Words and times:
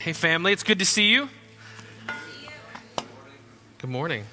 Hey, 0.00 0.12
family, 0.12 0.52
it's 0.52 0.62
good 0.62 0.78
to 0.78 0.84
see 0.84 1.08
you. 1.08 1.28
Good 3.78 3.90
morning. 3.90 4.26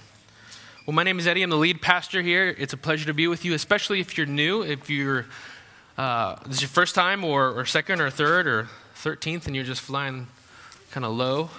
Well, 0.86 0.94
my 0.94 1.02
name 1.02 1.18
is 1.18 1.26
Eddie. 1.26 1.42
I'm 1.42 1.50
the 1.50 1.58
lead 1.58 1.82
pastor 1.82 2.22
here. 2.22 2.54
It's 2.60 2.74
a 2.74 2.78
pleasure 2.78 3.08
to 3.08 3.16
be 3.16 3.28
with 3.28 3.44
you, 3.44 3.56
especially 3.56 4.00
if 4.00 4.16
you're 4.16 4.28
new. 4.28 4.62
If 4.62 4.92
you're 4.92 5.26
uh, 5.98 6.36
this 6.46 6.58
is 6.58 6.62
your 6.62 6.70
first 6.70 6.94
time, 6.94 7.24
or, 7.24 7.50
or 7.50 7.66
second, 7.66 8.00
or 8.00 8.12
third, 8.12 8.46
or 8.46 8.70
thirteenth, 8.94 9.48
and 9.48 9.56
you're 9.56 9.66
just 9.66 9.82
flying 9.82 10.28
kind 10.92 11.04
of 11.04 11.14
low. 11.14 11.50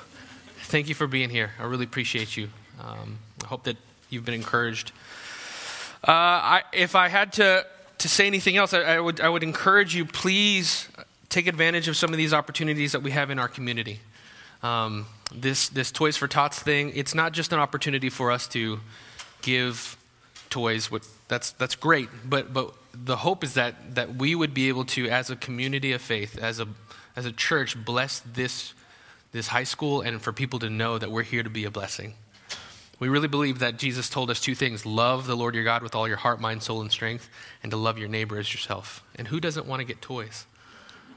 Thank 0.59 0.88
you 0.88 0.95
for 0.95 1.09
being 1.09 1.29
here. 1.29 1.50
I 1.59 1.64
really 1.64 1.84
appreciate 1.84 2.36
you. 2.36 2.50
Um, 2.80 3.18
I 3.43 3.48
hope 3.48 3.64
that 3.64 3.77
you've 4.09 4.25
been 4.25 4.34
encouraged. 4.34 4.93
Uh, 6.07 6.12
I, 6.12 6.62
if 6.73 6.95
I 6.95 7.09
had 7.09 7.32
to 7.34 7.66
to 7.98 8.09
say 8.09 8.29
anything 8.29 8.57
else, 8.57 8.73
I, 8.73 8.82
I 8.82 9.00
would 9.00 9.20
I 9.20 9.29
would 9.29 9.43
encourage 9.43 9.96
you. 9.96 10.04
Please 10.04 10.88
take 11.29 11.46
advantage 11.46 11.88
of 11.88 11.96
some 11.96 12.12
of 12.12 12.16
these 12.16 12.32
opportunities 12.32 12.92
that 12.92 13.02
we 13.02 13.11
have 13.11 13.30
in 13.30 13.38
our 13.38 13.48
community. 13.48 14.00
Um, 14.62 15.06
this, 15.34 15.68
this 15.68 15.91
Toys 15.91 16.16
for 16.16 16.28
Tots 16.28 16.59
thing, 16.59 16.92
it's 16.95 17.14
not 17.14 17.32
just 17.32 17.52
an 17.52 17.59
opportunity 17.59 18.10
for 18.10 18.30
us 18.30 18.48
to 18.48 18.80
give 19.42 19.96
toys. 20.51 20.91
With, 20.91 21.09
that's, 21.28 21.52
that's 21.52 21.74
great, 21.74 22.09
but, 22.24 22.52
but 22.52 22.74
the 22.95 23.16
hope 23.16 23.45
is 23.45 23.54
that, 23.54 23.95
that 23.95 24.16
we 24.16 24.34
would 24.34 24.54
be 24.54 24.68
able 24.68 24.84
to, 24.87 25.09
as 25.09 25.30
a 25.30 25.37
community 25.37 25.92
of 25.92 26.01
faith, 26.01 26.38
as 26.38 26.60
a, 26.60 26.68
as 27.15 27.27
a 27.27 27.32
church, 27.32 27.82
bless 27.84 28.20
this, 28.20 28.73
this 29.32 29.48
high 29.48 29.65
school 29.65 30.01
and 30.01 30.23
for 30.23 30.32
people 30.32 30.59
to 30.60 30.70
know 30.70 30.98
that 30.98 31.10
we're 31.10 31.23
here 31.23 31.43
to 31.43 31.51
be 31.51 31.65
a 31.65 31.70
blessing. 31.70 32.15
We 32.98 33.09
really 33.09 33.29
believe 33.29 33.59
that 33.59 33.77
Jesus 33.77 34.09
told 34.09 34.30
us 34.30 34.40
two 34.40 34.54
things 34.54 34.87
love 34.87 35.27
the 35.27 35.37
Lord 35.37 35.54
your 35.54 35.65
God 35.65 35.82
with 35.82 35.95
all 35.95 36.09
your 36.09 36.16
heart, 36.16 36.40
mind, 36.40 36.62
soul, 36.62 36.80
and 36.80 36.90
strength, 36.90 37.29
and 37.62 37.70
to 37.70 37.77
love 37.77 37.98
your 37.98 38.09
neighbor 38.09 38.38
as 38.38 38.54
yourself. 38.54 39.04
And 39.16 39.29
who 39.29 39.38
doesn't 39.38 39.66
want 39.66 39.80
to 39.80 39.84
get 39.84 40.01
toys? 40.01 40.46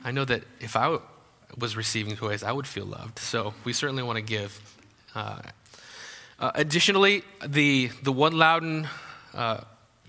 I 0.04 0.12
know 0.12 0.26
that 0.26 0.44
if 0.60 0.76
I 0.76 0.98
was 1.58 1.76
receiving 1.76 2.16
toys, 2.16 2.44
I 2.44 2.52
would 2.52 2.68
feel 2.68 2.86
loved. 2.86 3.20
So 3.20 3.54
we 3.64 3.74
certainly 3.74 4.04
want 4.04 4.18
to 4.18 4.22
give. 4.22 4.60
Uh, 5.16 5.42
uh, 6.40 6.52
additionally, 6.56 7.24
the, 7.46 7.90
the 8.04 8.12
One 8.12 8.38
Loudoun 8.38 8.88
uh, 9.34 9.62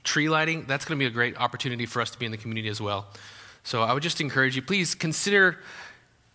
tree 0.04 0.28
lighting, 0.28 0.64
that's 0.66 0.84
going 0.84 0.98
to 0.98 1.02
be 1.02 1.06
a 1.06 1.10
great 1.10 1.36
opportunity 1.36 1.86
for 1.86 2.00
us 2.00 2.10
to 2.10 2.18
be 2.18 2.26
in 2.26 2.30
the 2.30 2.38
community 2.38 2.68
as 2.68 2.80
well. 2.80 3.06
So 3.64 3.82
I 3.82 3.92
would 3.92 4.02
just 4.02 4.20
encourage 4.20 4.56
you, 4.56 4.62
please 4.62 4.94
consider 4.94 5.58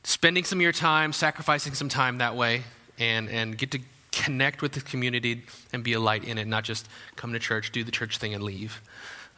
spending 0.03 0.43
some 0.43 0.59
of 0.59 0.63
your 0.63 0.71
time, 0.71 1.13
sacrificing 1.13 1.73
some 1.73 1.89
time 1.89 2.19
that 2.19 2.35
way, 2.35 2.63
and, 2.99 3.29
and 3.29 3.57
get 3.57 3.71
to 3.71 3.79
connect 4.11 4.61
with 4.61 4.73
the 4.73 4.81
community 4.81 5.43
and 5.73 5.83
be 5.83 5.93
a 5.93 5.99
light 5.99 6.23
in 6.23 6.37
it, 6.37 6.47
not 6.47 6.63
just 6.63 6.87
come 7.15 7.33
to 7.33 7.39
church, 7.39 7.71
do 7.71 7.83
the 7.83 7.91
church 7.91 8.17
thing, 8.17 8.33
and 8.33 8.43
leave. 8.43 8.81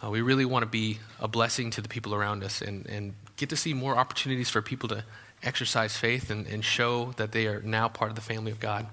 Uh, 0.04 0.10
we 0.10 0.22
really 0.22 0.46
want 0.46 0.64
to 0.64 0.70
be 0.70 1.00
a 1.20 1.28
blessing 1.28 1.72
to 1.72 1.82
the 1.82 1.88
people 1.88 2.14
around 2.14 2.44
us 2.44 2.62
and, 2.62 2.86
and 2.88 3.14
get 3.38 3.50
to 3.50 3.56
see 3.56 3.74
more 3.74 3.96
opportunities 3.96 4.50
for 4.50 4.62
people 4.62 4.90
to 4.90 5.04
exercise 5.44 5.96
faith 5.96 6.30
and, 6.30 6.48
and 6.48 6.66
show 6.66 7.14
that 7.18 7.32
they 7.32 7.48
are 7.48 7.62
now 7.62 7.88
part 7.88 8.10
of 8.10 8.16
the 8.16 8.22
family 8.22 8.52
of 8.52 8.60
God. 8.60 8.88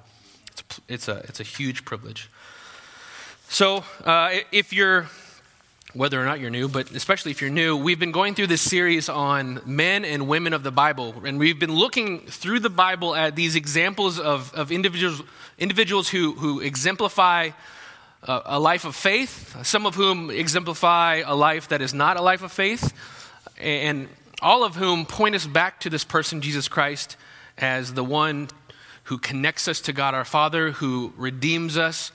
It's 0.52 0.60
a, 0.60 0.82
it's 0.88 1.08
a, 1.08 1.16
it's 1.28 1.40
a 1.40 1.44
huge 1.44 1.84
privilege. 1.84 2.30
So, 3.48 3.84
uh, 4.04 4.38
if 4.52 4.72
you're, 4.72 5.08
whether 5.94 6.20
or 6.20 6.24
not 6.24 6.40
you're 6.40 6.50
new, 6.50 6.68
but 6.68 6.90
especially 6.90 7.30
if 7.30 7.40
you're 7.40 7.50
new, 7.50 7.76
we've 7.76 8.00
been 8.00 8.12
going 8.12 8.34
through 8.34 8.48
this 8.48 8.60
series 8.60 9.08
on 9.08 9.60
men 9.64 10.04
and 10.04 10.26
women 10.26 10.52
of 10.52 10.62
the 10.62 10.72
Bible. 10.72 11.14
And 11.24 11.38
we've 11.38 11.58
been 11.58 11.72
looking 11.72 12.20
through 12.20 12.60
the 12.60 12.70
Bible 12.70 13.14
at 13.14 13.36
these 13.36 13.54
examples 13.54 14.18
of, 14.18 14.52
of 14.54 14.72
individuals, 14.72 15.22
individuals 15.58 16.08
who, 16.08 16.32
who 16.32 16.60
exemplify 16.60 17.50
a, 18.24 18.42
a 18.46 18.60
life 18.60 18.84
of 18.84 18.96
faith, 18.96 19.56
some 19.64 19.86
of 19.86 19.94
whom 19.94 20.30
exemplify 20.30 21.22
a 21.24 21.34
life 21.34 21.68
that 21.68 21.80
is 21.80 21.94
not 21.94 22.16
a 22.16 22.22
life 22.22 22.42
of 22.42 22.50
faith. 22.50 22.92
And 23.56 24.08
all 24.44 24.62
of 24.62 24.76
whom 24.76 25.06
point 25.06 25.34
us 25.34 25.46
back 25.46 25.80
to 25.80 25.88
this 25.88 26.04
person, 26.04 26.42
Jesus 26.42 26.68
Christ, 26.68 27.16
as 27.56 27.94
the 27.94 28.04
one 28.04 28.48
who 29.04 29.16
connects 29.16 29.66
us 29.66 29.80
to 29.80 29.92
God 29.92 30.12
our 30.12 30.24
Father, 30.24 30.72
who 30.72 31.14
redeems 31.16 31.78
us, 31.78 32.12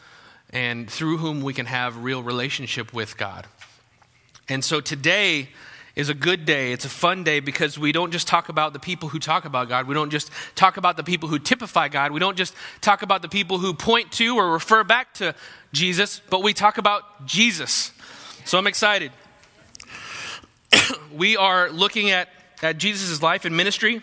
and 0.51 0.89
through 0.89 1.17
whom 1.17 1.41
we 1.41 1.55
can 1.55 1.65
have 1.65 2.03
real 2.03 2.21
relationship 2.21 2.93
with 2.93 3.17
God. 3.17 3.47
And 4.47 4.63
so 4.63 4.79
today 4.79 5.49
is 5.95 6.09
a 6.09 6.13
good 6.13 6.45
day. 6.45 6.71
It's 6.71 6.85
a 6.85 6.89
fun 6.89 7.23
day 7.23 7.39
because 7.39 7.79
we 7.79 7.91
don't 7.91 8.11
just 8.11 8.27
talk 8.27 8.47
about 8.47 8.73
the 8.73 8.79
people 8.79 9.09
who 9.09 9.17
talk 9.17 9.45
about 9.45 9.67
God. 9.67 9.87
We 9.87 9.95
don't 9.95 10.11
just 10.11 10.29
talk 10.55 10.77
about 10.77 10.97
the 10.97 11.03
people 11.03 11.29
who 11.29 11.39
typify 11.39 11.87
God. 11.87 12.11
We 12.11 12.19
don't 12.19 12.37
just 12.37 12.53
talk 12.79 13.01
about 13.01 13.23
the 13.23 13.29
people 13.29 13.57
who 13.57 13.73
point 13.73 14.11
to 14.13 14.37
or 14.37 14.51
refer 14.53 14.83
back 14.83 15.15
to 15.15 15.33
Jesus, 15.73 16.21
but 16.29 16.43
we 16.43 16.53
talk 16.53 16.77
about 16.77 17.25
Jesus. 17.25 17.91
So 18.45 18.59
I'm 18.59 18.67
excited. 18.67 19.11
we 21.13 21.37
are 21.37 21.69
looking 21.69 22.11
at, 22.11 22.29
at 22.61 22.77
Jesus' 22.77 23.21
life 23.21 23.45
and 23.45 23.55
ministry. 23.55 24.01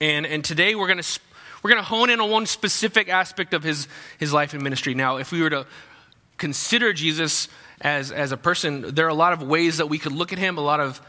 And, 0.00 0.26
and 0.26 0.44
today 0.44 0.74
we're 0.74 0.88
going 0.88 1.02
to 1.02 1.20
we're 1.62 1.70
going 1.70 1.82
to 1.82 1.88
hone 1.88 2.10
in 2.10 2.20
on 2.20 2.30
one 2.30 2.44
specific 2.44 3.08
aspect 3.08 3.54
of 3.54 3.62
his, 3.62 3.88
his 4.18 4.34
life 4.34 4.52
and 4.52 4.62
ministry. 4.62 4.92
Now, 4.92 5.16
if 5.16 5.32
we 5.32 5.40
were 5.40 5.48
to 5.48 5.66
consider 6.36 6.92
Jesus 6.92 7.48
as, 7.80 8.12
as 8.12 8.32
a 8.32 8.36
person, 8.36 8.94
there 8.94 9.06
are 9.06 9.10
a 9.10 9.14
lot 9.14 9.32
of 9.32 9.42
ways 9.42 9.78
that 9.78 9.86
we 9.86 9.98
could 9.98 10.12
look 10.12 10.30
at 10.30 10.38
him, 10.38 10.58
a 10.58 10.60
lot 10.60 10.78
of 10.78 11.00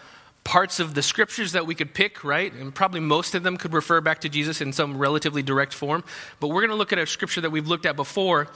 parts 0.46 0.80
of 0.80 0.94
the 0.94 1.02
scriptures 1.02 1.52
that 1.52 1.68
we 1.68 1.76
could 1.76 1.94
pick, 1.94 2.24
right? 2.24 2.54
And 2.54 2.74
probably 2.74 3.02
most 3.02 3.36
of 3.36 3.44
them 3.44 3.58
could 3.58 3.74
refer 3.74 4.00
back 4.00 4.22
to 4.22 4.30
Jesus 4.30 4.62
in 4.62 4.72
some 4.72 4.98
relatively 4.98 5.44
direct 5.44 5.74
form. 5.74 6.06
But 6.40 6.48
we're 6.48 6.62
going 6.62 6.70
to 6.70 6.78
look 6.78 6.94
at 6.94 7.00
a 7.00 7.06
scripture 7.06 7.42
that 7.42 7.50
we've 7.50 7.68
looked 7.68 7.86
at 7.86 7.98
before, 7.98 8.48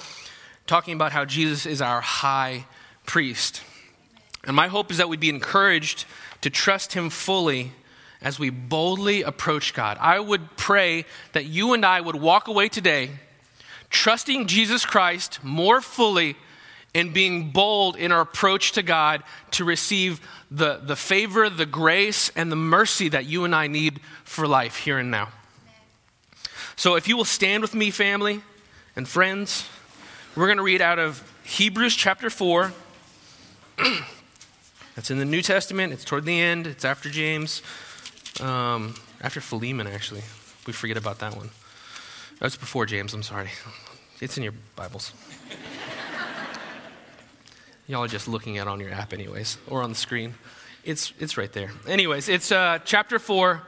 talking 0.67 0.93
about 0.93 1.11
how 1.11 1.25
Jesus 1.25 1.65
is 1.65 1.81
our 1.81 1.99
high 1.99 2.63
priest. 3.05 3.61
And 4.45 4.55
my 4.55 4.67
hope 4.67 4.91
is 4.91 4.97
that 4.97 5.09
we'd 5.09 5.19
be 5.19 5.29
encouraged 5.29 6.05
to 6.41 6.49
trust 6.49 6.93
Him 6.93 7.09
fully 7.09 7.73
as 8.21 8.39
we 8.39 8.49
boldly 8.49 9.21
approach 9.21 9.73
God. 9.73 9.97
I 9.99 10.19
would 10.19 10.57
pray 10.57 11.05
that 11.33 11.45
you 11.45 11.73
and 11.73 11.85
I 11.85 12.01
would 12.01 12.15
walk 12.15 12.47
away 12.47 12.69
today 12.69 13.11
trusting 13.89 14.47
Jesus 14.47 14.85
Christ 14.85 15.39
more 15.43 15.81
fully 15.81 16.35
and 16.93 17.13
being 17.13 17.51
bold 17.51 17.95
in 17.95 18.11
our 18.11 18.21
approach 18.21 18.71
to 18.73 18.83
God 18.83 19.23
to 19.51 19.63
receive 19.63 20.19
the, 20.49 20.77
the 20.77 20.95
favor, 20.95 21.49
the 21.49 21.65
grace, 21.65 22.31
and 22.35 22.51
the 22.51 22.55
mercy 22.55 23.09
that 23.09 23.25
you 23.25 23.45
and 23.45 23.55
I 23.55 23.67
need 23.67 23.99
for 24.23 24.47
life 24.47 24.77
here 24.77 24.97
and 24.97 25.11
now. 25.11 25.29
So, 26.75 26.95
if 26.95 27.07
you 27.07 27.17
will 27.17 27.25
stand 27.25 27.61
with 27.61 27.75
me, 27.75 27.91
family 27.91 28.41
and 28.95 29.07
friends, 29.07 29.67
we're 30.35 30.47
going 30.47 30.57
to 30.57 30.63
read 30.63 30.81
out 30.81 30.97
of 30.97 31.21
Hebrews 31.43 31.95
chapter 31.95 32.29
4. 32.29 32.73
That's 34.99 35.11
in 35.11 35.17
the 35.17 35.23
New 35.23 35.41
Testament. 35.41 35.93
It's 35.93 36.03
toward 36.03 36.25
the 36.25 36.41
end. 36.41 36.67
It's 36.67 36.83
after 36.83 37.09
James, 37.09 37.61
um, 38.41 38.95
after 39.21 39.39
Philemon, 39.39 39.87
actually. 39.87 40.23
We 40.67 40.73
forget 40.73 40.97
about 40.97 41.19
that 41.19 41.37
one. 41.37 41.51
That's 42.39 42.57
before 42.57 42.85
James, 42.85 43.13
I'm 43.13 43.23
sorry. 43.23 43.47
It's 44.19 44.35
in 44.35 44.43
your 44.43 44.51
Bibles. 44.75 45.13
Y'all 47.87 48.03
are 48.03 48.09
just 48.09 48.27
looking 48.27 48.57
at 48.57 48.67
on 48.67 48.81
your 48.81 48.91
app, 48.91 49.13
anyways, 49.13 49.57
or 49.67 49.83
on 49.83 49.91
the 49.91 49.95
screen. 49.95 50.33
It's, 50.83 51.13
it's 51.17 51.37
right 51.37 51.53
there. 51.53 51.71
Anyways, 51.87 52.27
it's 52.27 52.51
uh, 52.51 52.79
chapter 52.83 53.19
4, 53.19 53.61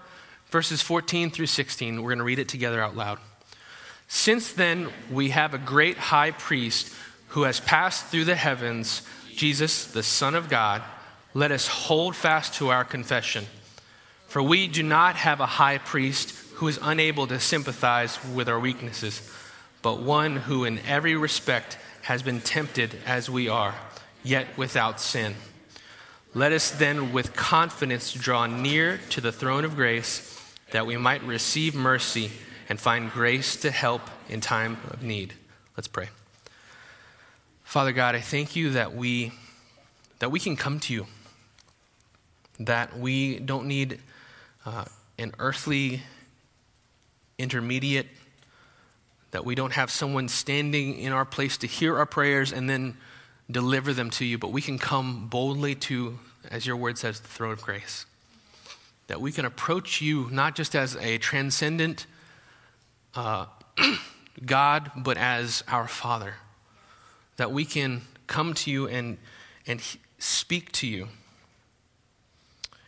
verses 0.50 0.82
14 0.82 1.32
through 1.32 1.46
16. 1.46 2.04
We're 2.04 2.10
going 2.10 2.18
to 2.18 2.26
read 2.26 2.40
it 2.40 2.50
together 2.50 2.84
out 2.84 2.98
loud. 2.98 3.20
Since 4.10 4.52
then, 4.52 4.90
we 5.10 5.30
have 5.30 5.54
a 5.54 5.58
great 5.58 5.98
high 5.98 6.32
priest 6.32 6.94
who 7.30 7.44
has 7.44 7.62
passed 7.62 8.08
through 8.08 8.26
the 8.26 8.36
heavens, 8.36 9.04
Jesus, 9.34 9.86
the 9.86 10.04
Son 10.04 10.36
of 10.36 10.50
God 10.50 10.84
let 11.34 11.52
us 11.52 11.68
hold 11.68 12.16
fast 12.16 12.56
to 12.56 12.70
our 12.70 12.84
confession. 12.84 13.46
For 14.28 14.42
we 14.42 14.68
do 14.68 14.84
not 14.84 15.16
have 15.16 15.40
a 15.40 15.46
high 15.46 15.78
priest 15.78 16.32
who 16.56 16.68
is 16.68 16.80
unable 16.82 17.28
to 17.28 17.40
sympathize 17.40 18.20
with 18.34 18.48
our 18.48 18.60
weaknesses, 18.60 19.22
but 19.82 20.02
one 20.02 20.36
who 20.36 20.66
in 20.66 20.80
every 20.80 21.16
respect 21.16 21.78
has 22.04 22.22
been 22.22 22.42
tempted 22.42 22.96
as 23.06 23.30
we 23.30 23.48
are, 23.48 23.76
yet 24.24 24.58
without 24.58 25.00
sin. 25.00 25.36
Let 26.34 26.52
us 26.52 26.72
then 26.72 27.14
with 27.14 27.36
confidence 27.36 28.14
draw 28.14 28.46
near 28.46 29.00
to 29.10 29.22
the 29.22 29.32
throne 29.32 29.66
of 29.66 29.76
grace 29.76 30.28
that 30.72 30.86
we 30.86 30.98
might 30.98 31.24
receive 31.24 31.76
mercy 31.76 32.32
and 32.70 32.80
find 32.80 33.12
grace 33.12 33.58
to 33.58 33.72
help 33.72 34.02
in 34.30 34.40
time 34.40 34.78
of 34.90 35.04
need. 35.04 35.34
Let's 35.76 35.90
pray. 35.90 36.10
Father 37.64 37.92
God, 37.92 38.16
I 38.16 38.22
thank 38.22 38.56
you 38.56 38.72
that 38.72 38.94
we 38.94 39.34
that 40.20 40.30
we 40.30 40.40
can 40.40 40.56
come 40.56 40.80
to 40.80 40.94
you 40.94 41.08
that 42.66 42.98
we 42.98 43.40
don't 43.40 43.68
need 43.68 44.00
uh, 44.66 44.86
an 45.18 45.34
earthly 45.40 46.02
intermediate, 47.38 48.08
that 49.32 49.46
we 49.46 49.56
don't 49.56 49.74
have 49.74 49.90
someone 49.90 50.28
standing 50.28 50.98
in 50.98 51.12
our 51.12 51.26
place 51.26 51.58
to 51.58 51.68
hear 51.68 51.98
our 51.98 52.06
prayers 52.06 52.52
and 52.52 52.70
then 52.70 52.98
deliver 53.50 53.94
them 53.94 54.10
to 54.12 54.26
you, 54.26 54.38
but 54.38 54.52
we 54.52 54.62
can 54.62 54.78
come 54.78 55.28
boldly 55.28 55.76
to, 55.76 56.20
as 56.50 56.66
your 56.66 56.76
word 56.76 56.98
says, 56.98 57.20
the 57.20 57.28
throne 57.28 57.54
of 57.54 57.62
grace. 57.62 58.06
That 59.08 59.20
we 59.20 59.32
can 59.32 59.46
approach 59.46 60.02
you 60.02 60.30
not 60.32 60.56
just 60.56 60.76
as 60.76 60.96
a 60.98 61.18
transcendent 61.18 62.06
uh, 63.16 63.48
God, 64.46 64.92
but 64.96 65.18
as 65.18 65.64
our 65.68 65.88
Father. 65.88 66.36
That 67.38 67.52
we 67.52 67.66
can 67.66 68.04
come 68.28 68.54
to 68.54 68.72
you 68.72 68.88
and, 68.88 69.18
and 69.68 69.82
speak 70.20 70.72
to 70.74 70.88
you 70.88 71.08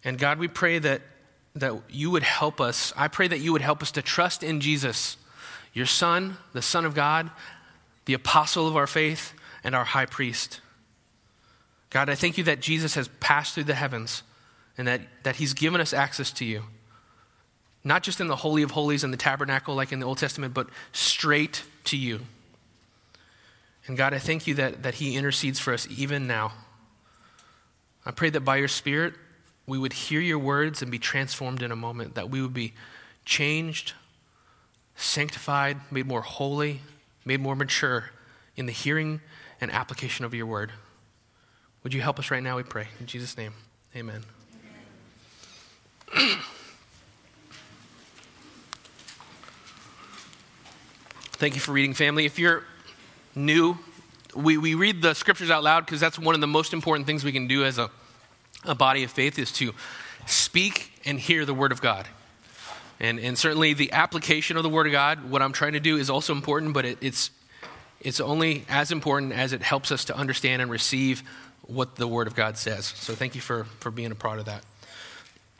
and 0.04 0.18
God, 0.18 0.40
we 0.40 0.48
pray 0.48 0.80
that 0.80 1.02
that 1.56 1.74
you 1.90 2.10
would 2.12 2.24
help 2.24 2.60
us. 2.60 2.94
I 2.98 3.08
pray 3.08 3.28
that 3.28 3.40
you 3.40 3.52
would 3.52 3.62
help 3.62 3.82
us 3.82 3.92
to 3.92 4.02
trust 4.02 4.44
in 4.44 4.60
Jesus, 4.60 5.18
your 5.74 5.86
Son, 5.86 6.38
the 6.52 6.62
Son 6.62 6.86
of 6.86 6.96
God, 6.96 7.30
the 8.06 8.14
apostle 8.14 8.68
of 8.68 8.76
our 8.76 8.88
faith, 8.88 9.34
and 9.64 9.76
our 9.76 9.86
high 9.86 10.06
priest. 10.06 10.62
God, 11.90 12.10
I 12.10 12.16
thank 12.16 12.38
you 12.38 12.44
that 12.46 12.60
Jesus 12.60 12.96
has 12.96 13.08
passed 13.20 13.54
through 13.54 13.66
the 13.66 13.76
heavens 13.76 14.24
and 14.78 14.88
that, 14.88 15.02
that 15.24 15.36
he's 15.36 15.54
given 15.54 15.80
us 15.80 15.94
access 15.94 16.32
to 16.32 16.46
you. 16.46 16.64
Not 17.84 18.02
just 18.02 18.20
in 18.20 18.28
the 18.28 18.36
Holy 18.36 18.64
of 18.64 18.72
Holies 18.72 19.04
and 19.04 19.14
the 19.14 19.18
tabernacle 19.18 19.76
like 19.76 19.92
in 19.92 20.00
the 20.00 20.06
Old 20.06 20.18
Testament, 20.18 20.54
but 20.54 20.68
straight 20.92 21.64
to 21.86 21.98
you. 21.98 22.22
And 23.86 23.96
God, 23.96 24.14
I 24.14 24.20
thank 24.20 24.48
you 24.48 24.56
that, 24.56 24.84
that 24.84 24.96
he 24.96 25.16
intercedes 25.16 25.60
for 25.60 25.74
us 25.74 25.88
even 25.96 26.26
now. 26.26 26.54
I 28.06 28.12
pray 28.12 28.32
that 28.32 28.42
by 28.42 28.56
your 28.56 28.70
Spirit, 28.70 29.14
we 29.66 29.78
would 29.78 29.94
hear 29.94 30.20
your 30.20 30.40
words 30.40 30.82
and 30.82 30.92
be 30.92 31.00
transformed 31.00 31.62
in 31.62 31.72
a 31.72 31.76
moment, 31.76 32.16
that 32.16 32.30
we 32.30 32.42
would 32.42 32.54
be 32.54 32.74
changed, 33.26 33.94
sanctified, 34.96 35.78
made 35.90 36.06
more 36.06 36.22
holy, 36.22 36.82
made 37.26 37.40
more 37.40 37.56
mature 37.56 38.12
in 38.56 38.66
the 38.66 38.72
hearing 38.72 39.22
and 39.62 39.72
application 39.72 40.26
of 40.26 40.34
your 40.34 40.46
word. 40.46 40.72
Would 41.84 41.94
you 41.94 42.02
help 42.02 42.20
us 42.20 42.30
right 42.32 42.44
now, 42.44 42.58
we 42.58 42.64
pray? 42.64 42.88
In 43.00 43.06
Jesus' 43.06 43.38
name, 43.38 43.54
amen. 43.96 44.24
Thank 51.34 51.56
you 51.56 51.62
for 51.62 51.72
reading, 51.72 51.94
family. 51.94 52.26
If 52.26 52.40
you're 52.40 52.64
new, 53.36 53.78
we, 54.36 54.58
we 54.58 54.76
read 54.76 55.02
the 55.02 55.14
scriptures 55.14 55.50
out 55.50 55.64
loud 55.64 55.86
because 55.86 56.00
that's 56.00 56.18
one 56.20 56.36
of 56.36 56.42
the 56.42 56.48
most 56.48 56.74
important 56.74 57.06
things 57.06 57.24
we 57.24 57.32
can 57.32 57.48
do 57.48 57.66
as 57.66 57.78
a 57.78 57.90
a 58.66 58.76
body 58.76 59.04
of 59.04 59.12
faith 59.12 59.38
is 59.40 59.52
to 59.54 59.74
speak 60.26 60.92
and 61.06 61.20
hear 61.20 61.46
the 61.46 61.54
Word 61.54 61.72
of 61.72 61.82
God. 61.82 62.08
And, 63.00 63.20
and 63.20 63.38
certainly 63.38 63.74
the 63.74 63.92
application 63.92 64.58
of 64.58 64.64
the 64.64 64.70
Word 64.70 64.86
of 64.86 64.92
God, 64.92 65.30
what 65.30 65.42
I'm 65.42 65.52
trying 65.52 65.74
to 65.74 65.80
do, 65.80 65.98
is 65.98 66.10
also 66.10 66.34
important, 66.34 66.74
but 66.74 66.86
it, 66.86 66.98
it's, 67.02 67.32
it's 68.00 68.20
only 68.20 68.66
as 68.70 68.92
important 68.92 69.34
as 69.34 69.54
it 69.54 69.62
helps 69.62 69.92
us 69.92 70.06
to 70.06 70.16
understand 70.16 70.62
and 70.62 70.72
receive 70.72 71.24
what 71.64 71.96
the 71.96 72.08
Word 72.08 72.28
of 72.28 72.36
God 72.36 72.58
says. 72.58 72.86
So 72.86 73.14
thank 73.14 73.36
you 73.36 73.42
for, 73.42 73.66
for 73.80 73.92
being 73.92 74.12
a 74.12 74.16
part 74.16 74.40
of 74.40 74.46
that. 74.46 74.64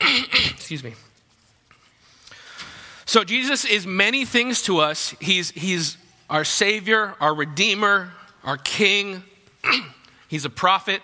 Excuse 0.00 0.84
me. 0.84 0.94
So 3.06 3.24
Jesus 3.24 3.64
is 3.64 3.86
many 3.86 4.24
things 4.24 4.62
to 4.62 4.78
us. 4.78 5.14
He's, 5.20 5.50
he's 5.50 5.98
our 6.30 6.44
Savior, 6.44 7.14
our 7.20 7.34
Redeemer, 7.34 8.10
our 8.42 8.56
King. 8.56 9.22
he's 10.28 10.44
a 10.44 10.50
prophet. 10.50 11.02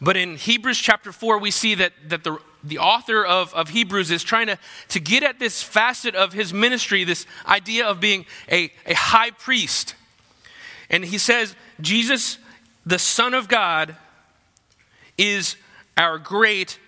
But 0.00 0.16
in 0.16 0.36
Hebrews 0.36 0.78
chapter 0.78 1.12
4, 1.12 1.38
we 1.38 1.50
see 1.50 1.74
that, 1.76 1.92
that 2.06 2.22
the, 2.22 2.38
the 2.62 2.78
author 2.78 3.24
of, 3.24 3.52
of 3.54 3.70
Hebrews 3.70 4.10
is 4.10 4.22
trying 4.22 4.46
to, 4.46 4.58
to 4.88 5.00
get 5.00 5.22
at 5.22 5.38
this 5.38 5.62
facet 5.62 6.14
of 6.14 6.32
his 6.32 6.52
ministry, 6.54 7.04
this 7.04 7.26
idea 7.46 7.86
of 7.86 7.98
being 7.98 8.24
a, 8.50 8.70
a 8.86 8.94
high 8.94 9.30
priest. 9.30 9.94
And 10.88 11.04
he 11.04 11.18
says, 11.18 11.54
Jesus, 11.80 12.38
the 12.86 12.98
Son 12.98 13.34
of 13.34 13.48
God, 13.48 13.96
is 15.16 15.56
our 15.96 16.18
great 16.18 16.78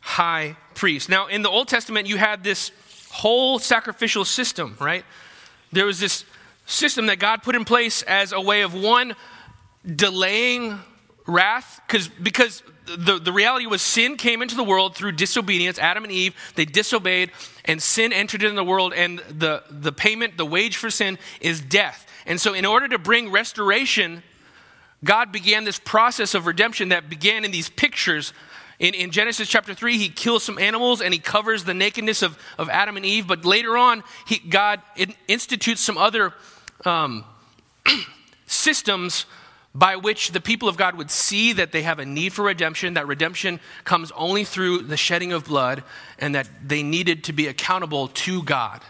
high 0.00 0.56
priest. 0.74 1.08
Now, 1.08 1.26
in 1.26 1.42
the 1.42 1.50
Old 1.50 1.66
Testament, 1.66 2.06
you 2.06 2.18
had 2.18 2.44
this 2.44 2.70
whole 3.10 3.58
sacrificial 3.58 4.24
system, 4.24 4.76
right? 4.80 5.04
There 5.72 5.86
was 5.86 5.98
this 5.98 6.24
system 6.66 7.06
that 7.06 7.18
God 7.18 7.42
put 7.42 7.56
in 7.56 7.64
place 7.64 8.02
as 8.02 8.32
a 8.32 8.40
way 8.40 8.62
of 8.62 8.74
one, 8.74 9.16
delaying 9.84 10.78
wrath 11.26 11.80
because 11.86 12.08
because 12.08 12.62
the, 12.86 13.18
the 13.18 13.32
reality 13.32 13.66
was 13.66 13.80
sin 13.80 14.16
came 14.16 14.42
into 14.42 14.54
the 14.54 14.64
world 14.64 14.94
through 14.94 15.12
disobedience. 15.12 15.78
Adam 15.78 16.04
and 16.04 16.12
eve 16.12 16.34
they 16.54 16.64
disobeyed 16.64 17.30
and 17.64 17.82
sin 17.82 18.12
entered 18.12 18.42
into 18.42 18.56
the 18.56 18.64
world 18.64 18.92
and 18.92 19.20
the, 19.30 19.62
the 19.70 19.92
payment 19.92 20.36
the 20.36 20.46
wage 20.46 20.76
for 20.76 20.90
sin 20.90 21.18
is 21.40 21.60
death. 21.60 22.06
And 22.26 22.40
so 22.40 22.54
in 22.54 22.66
order 22.66 22.88
to 22.88 22.98
bring 22.98 23.30
restoration 23.30 24.22
god 25.02 25.32
began 25.32 25.64
this 25.64 25.78
process 25.78 26.34
of 26.34 26.46
redemption 26.46 26.90
that 26.90 27.08
began 27.08 27.44
in 27.44 27.50
these 27.50 27.68
pictures. 27.68 28.32
In, 28.78 28.92
in 28.92 29.12
genesis 29.12 29.48
chapter 29.48 29.72
3 29.72 29.96
he 29.98 30.08
kills 30.08 30.42
some 30.42 30.58
animals 30.58 31.00
and 31.00 31.14
he 31.14 31.20
covers 31.20 31.62
the 31.62 31.74
nakedness 31.74 32.22
of, 32.22 32.36
of 32.58 32.68
adam 32.68 32.96
and 32.96 33.06
eve 33.06 33.28
but 33.28 33.44
later 33.44 33.78
on 33.78 34.02
he, 34.26 34.38
god 34.38 34.82
institutes 35.28 35.80
some 35.80 35.96
other 35.96 36.34
um, 36.84 37.24
systems 38.46 39.26
by 39.74 39.96
which 39.96 40.30
the 40.30 40.40
people 40.40 40.68
of 40.68 40.76
God 40.76 40.96
would 40.96 41.10
see 41.10 41.52
that 41.54 41.72
they 41.72 41.82
have 41.82 41.98
a 41.98 42.06
need 42.06 42.32
for 42.32 42.44
redemption, 42.44 42.94
that 42.94 43.08
redemption 43.08 43.58
comes 43.82 44.12
only 44.12 44.44
through 44.44 44.82
the 44.82 44.96
shedding 44.96 45.32
of 45.32 45.44
blood, 45.44 45.82
and 46.18 46.34
that 46.34 46.48
they 46.66 46.82
needed 46.82 47.24
to 47.24 47.32
be 47.32 47.48
accountable 47.48 48.08
to 48.08 48.42
God. 48.44 48.82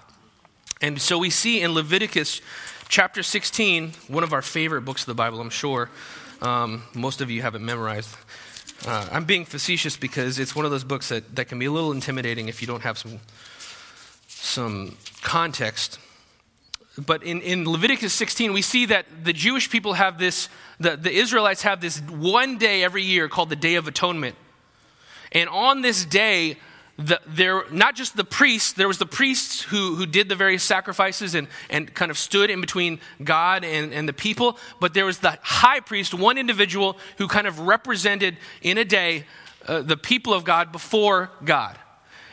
And 0.83 1.01
so 1.01 1.17
we 1.17 1.31
see 1.31 1.63
in 1.63 1.73
Leviticus 1.73 2.43
chapter 2.89 3.23
16, 3.23 3.93
one 4.09 4.23
of 4.23 4.35
our 4.35 4.43
favorite 4.43 4.83
books 4.83 5.03
of 5.03 5.07
the 5.07 5.15
Bible, 5.15 5.41
I'm 5.41 5.51
sure. 5.51 5.89
Um, 6.43 6.83
most 6.95 7.23
of 7.23 7.31
you 7.31 7.41
have 7.41 7.55
it 7.55 7.61
memorized. 7.61 8.15
Uh, 8.87 9.09
I'm 9.11 9.25
being 9.25 9.47
facetious 9.47 9.97
because 9.97 10.39
it's 10.39 10.55
one 10.55 10.67
of 10.67 10.71
those 10.71 10.85
books 10.85 11.09
that, 11.09 11.37
that 11.37 11.47
can 11.47 11.59
be 11.59 11.65
a 11.65 11.73
little 11.73 11.93
intimidating 11.93 12.49
if 12.49 12.61
you 12.61 12.67
don't 12.67 12.83
have 12.83 12.99
some, 12.99 13.21
some 14.29 14.97
context. 15.23 15.99
But 16.99 17.25
in, 17.25 17.41
in 17.41 17.69
Leviticus 17.69 18.13
16, 18.13 18.53
we 18.53 18.63
see 18.63 18.87
that 18.87 19.07
the 19.25 19.33
Jewish 19.33 19.69
people 19.69 19.95
have 19.95 20.19
this, 20.19 20.49
the, 20.79 20.97
the 20.97 21.11
Israelites 21.11 21.63
have 21.63 21.81
this 21.81 22.01
one 22.01 22.57
day 22.57 22.85
every 22.85 23.03
year 23.03 23.29
called 23.29 23.51
the 23.51 23.57
Day 23.57 23.75
of 23.75 23.89
Atonement. 23.89 24.37
And 25.33 25.49
on 25.49 25.83
this 25.83 26.05
day, 26.05 26.57
the, 26.97 27.21
there, 27.27 27.65
not 27.73 27.97
just 27.97 28.17
the 28.17 28.23
priests, 28.23 28.73
there 28.73 28.87
was 28.87 28.99
the 28.99 29.07
priests 29.07 29.63
who, 29.63 29.97
who 29.97 30.07
did 30.07 30.29
the 30.29 30.37
various 30.37 30.63
sacrifices 30.63 31.35
and, 31.35 31.49
and 31.69 31.93
kind 31.93 32.13
of 32.13 32.19
stood 32.19 32.51
in 32.51 32.61
between 32.61 33.01
God 33.25 33.65
and, 33.65 33.93
and 33.93 34.09
the 34.09 34.13
people, 34.13 34.57
but 34.81 34.95
there 34.95 35.05
was 35.05 35.19
the 35.19 35.37
high 35.43 35.81
priest, 35.81 36.15
one 36.15 36.39
individual 36.39 36.97
who 37.19 37.27
kind 37.27 37.49
of 37.49 37.59
represented 37.59 38.37
in 38.63 38.79
a 38.79 38.85
day 38.85 39.25
uh, 39.67 39.83
the 39.83 39.97
people 39.97 40.33
of 40.33 40.45
God 40.45 40.71
before 40.71 41.33
God 41.45 41.77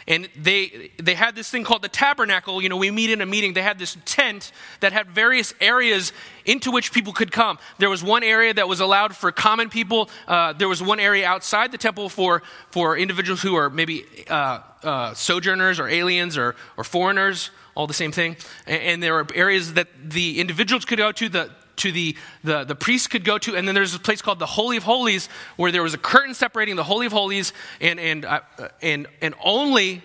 and 0.08 0.30
they 0.36 0.92
they 0.98 1.16
had 1.16 1.36
this 1.36 1.50
thing 1.50 1.64
called 1.64 1.82
the 1.82 1.90
tabernacle. 1.90 2.62
You 2.62 2.70
know 2.70 2.78
we 2.78 2.92
meet 2.92 3.10
in 3.10 3.22
a 3.22 3.26
meeting. 3.26 3.54
They 3.54 3.62
had 3.62 3.80
this 3.80 3.98
tent 4.06 4.52
that 4.80 4.94
had 4.94 5.10
various 5.10 5.54
areas 5.60 6.14
into 6.46 6.72
which 6.72 6.92
people 6.92 7.14
could 7.14 7.32
come. 7.32 7.60
There 7.78 7.90
was 7.90 8.04
one 8.04 8.24
area 8.24 8.54
that 8.54 8.68
was 8.68 8.80
allowed 8.80 9.16
for 9.16 9.32
common 9.32 9.70
people. 9.70 10.10
Uh, 10.28 10.54
there 10.54 10.70
was 10.70 10.82
one 10.82 11.00
area 11.00 11.28
outside 11.28 11.72
the 11.72 11.78
temple 11.78 12.10
for 12.10 12.44
for 12.72 12.98
individuals 12.98 13.42
who 13.42 13.56
are 13.56 13.70
maybe 13.70 14.06
uh, 14.30 14.60
uh, 14.84 15.14
sojourners 15.14 15.80
or 15.80 15.88
aliens 15.88 16.38
or 16.38 16.56
or 16.78 16.84
foreigners 16.84 17.52
all 17.76 17.88
the 17.88 17.94
same 17.94 18.12
thing. 18.12 18.36
And, 18.68 18.82
and 18.82 19.04
there 19.04 19.14
were 19.14 19.28
areas 19.34 19.74
that 19.74 19.88
the 20.04 20.40
individuals 20.40 20.86
could 20.86 20.98
go 20.98 21.12
to. 21.12 21.30
The 21.30 21.52
to 21.82 21.92
the, 21.92 22.16
the, 22.44 22.64
the 22.64 22.76
priest 22.76 23.10
could 23.10 23.24
go 23.24 23.38
to. 23.38 23.56
And 23.56 23.68
then 23.68 23.76
there's 23.76 23.96
a 23.96 24.00
place 24.00 24.22
called 24.22 24.40
the 24.40 24.46
Holy 24.46 24.78
of 24.78 24.84
Holies 24.84 25.30
where 25.58 25.72
there 25.72 25.84
was 25.84 25.94
a 25.94 25.98
curtain 25.98 26.34
separating 26.34 26.76
the 26.76 26.84
Holy 26.84 27.06
of 27.06 27.12
Holies, 27.12 27.54
and, 27.80 28.00
and, 28.00 28.26
uh, 28.26 28.42
and, 28.82 29.08
and 29.22 29.36
only 29.44 30.02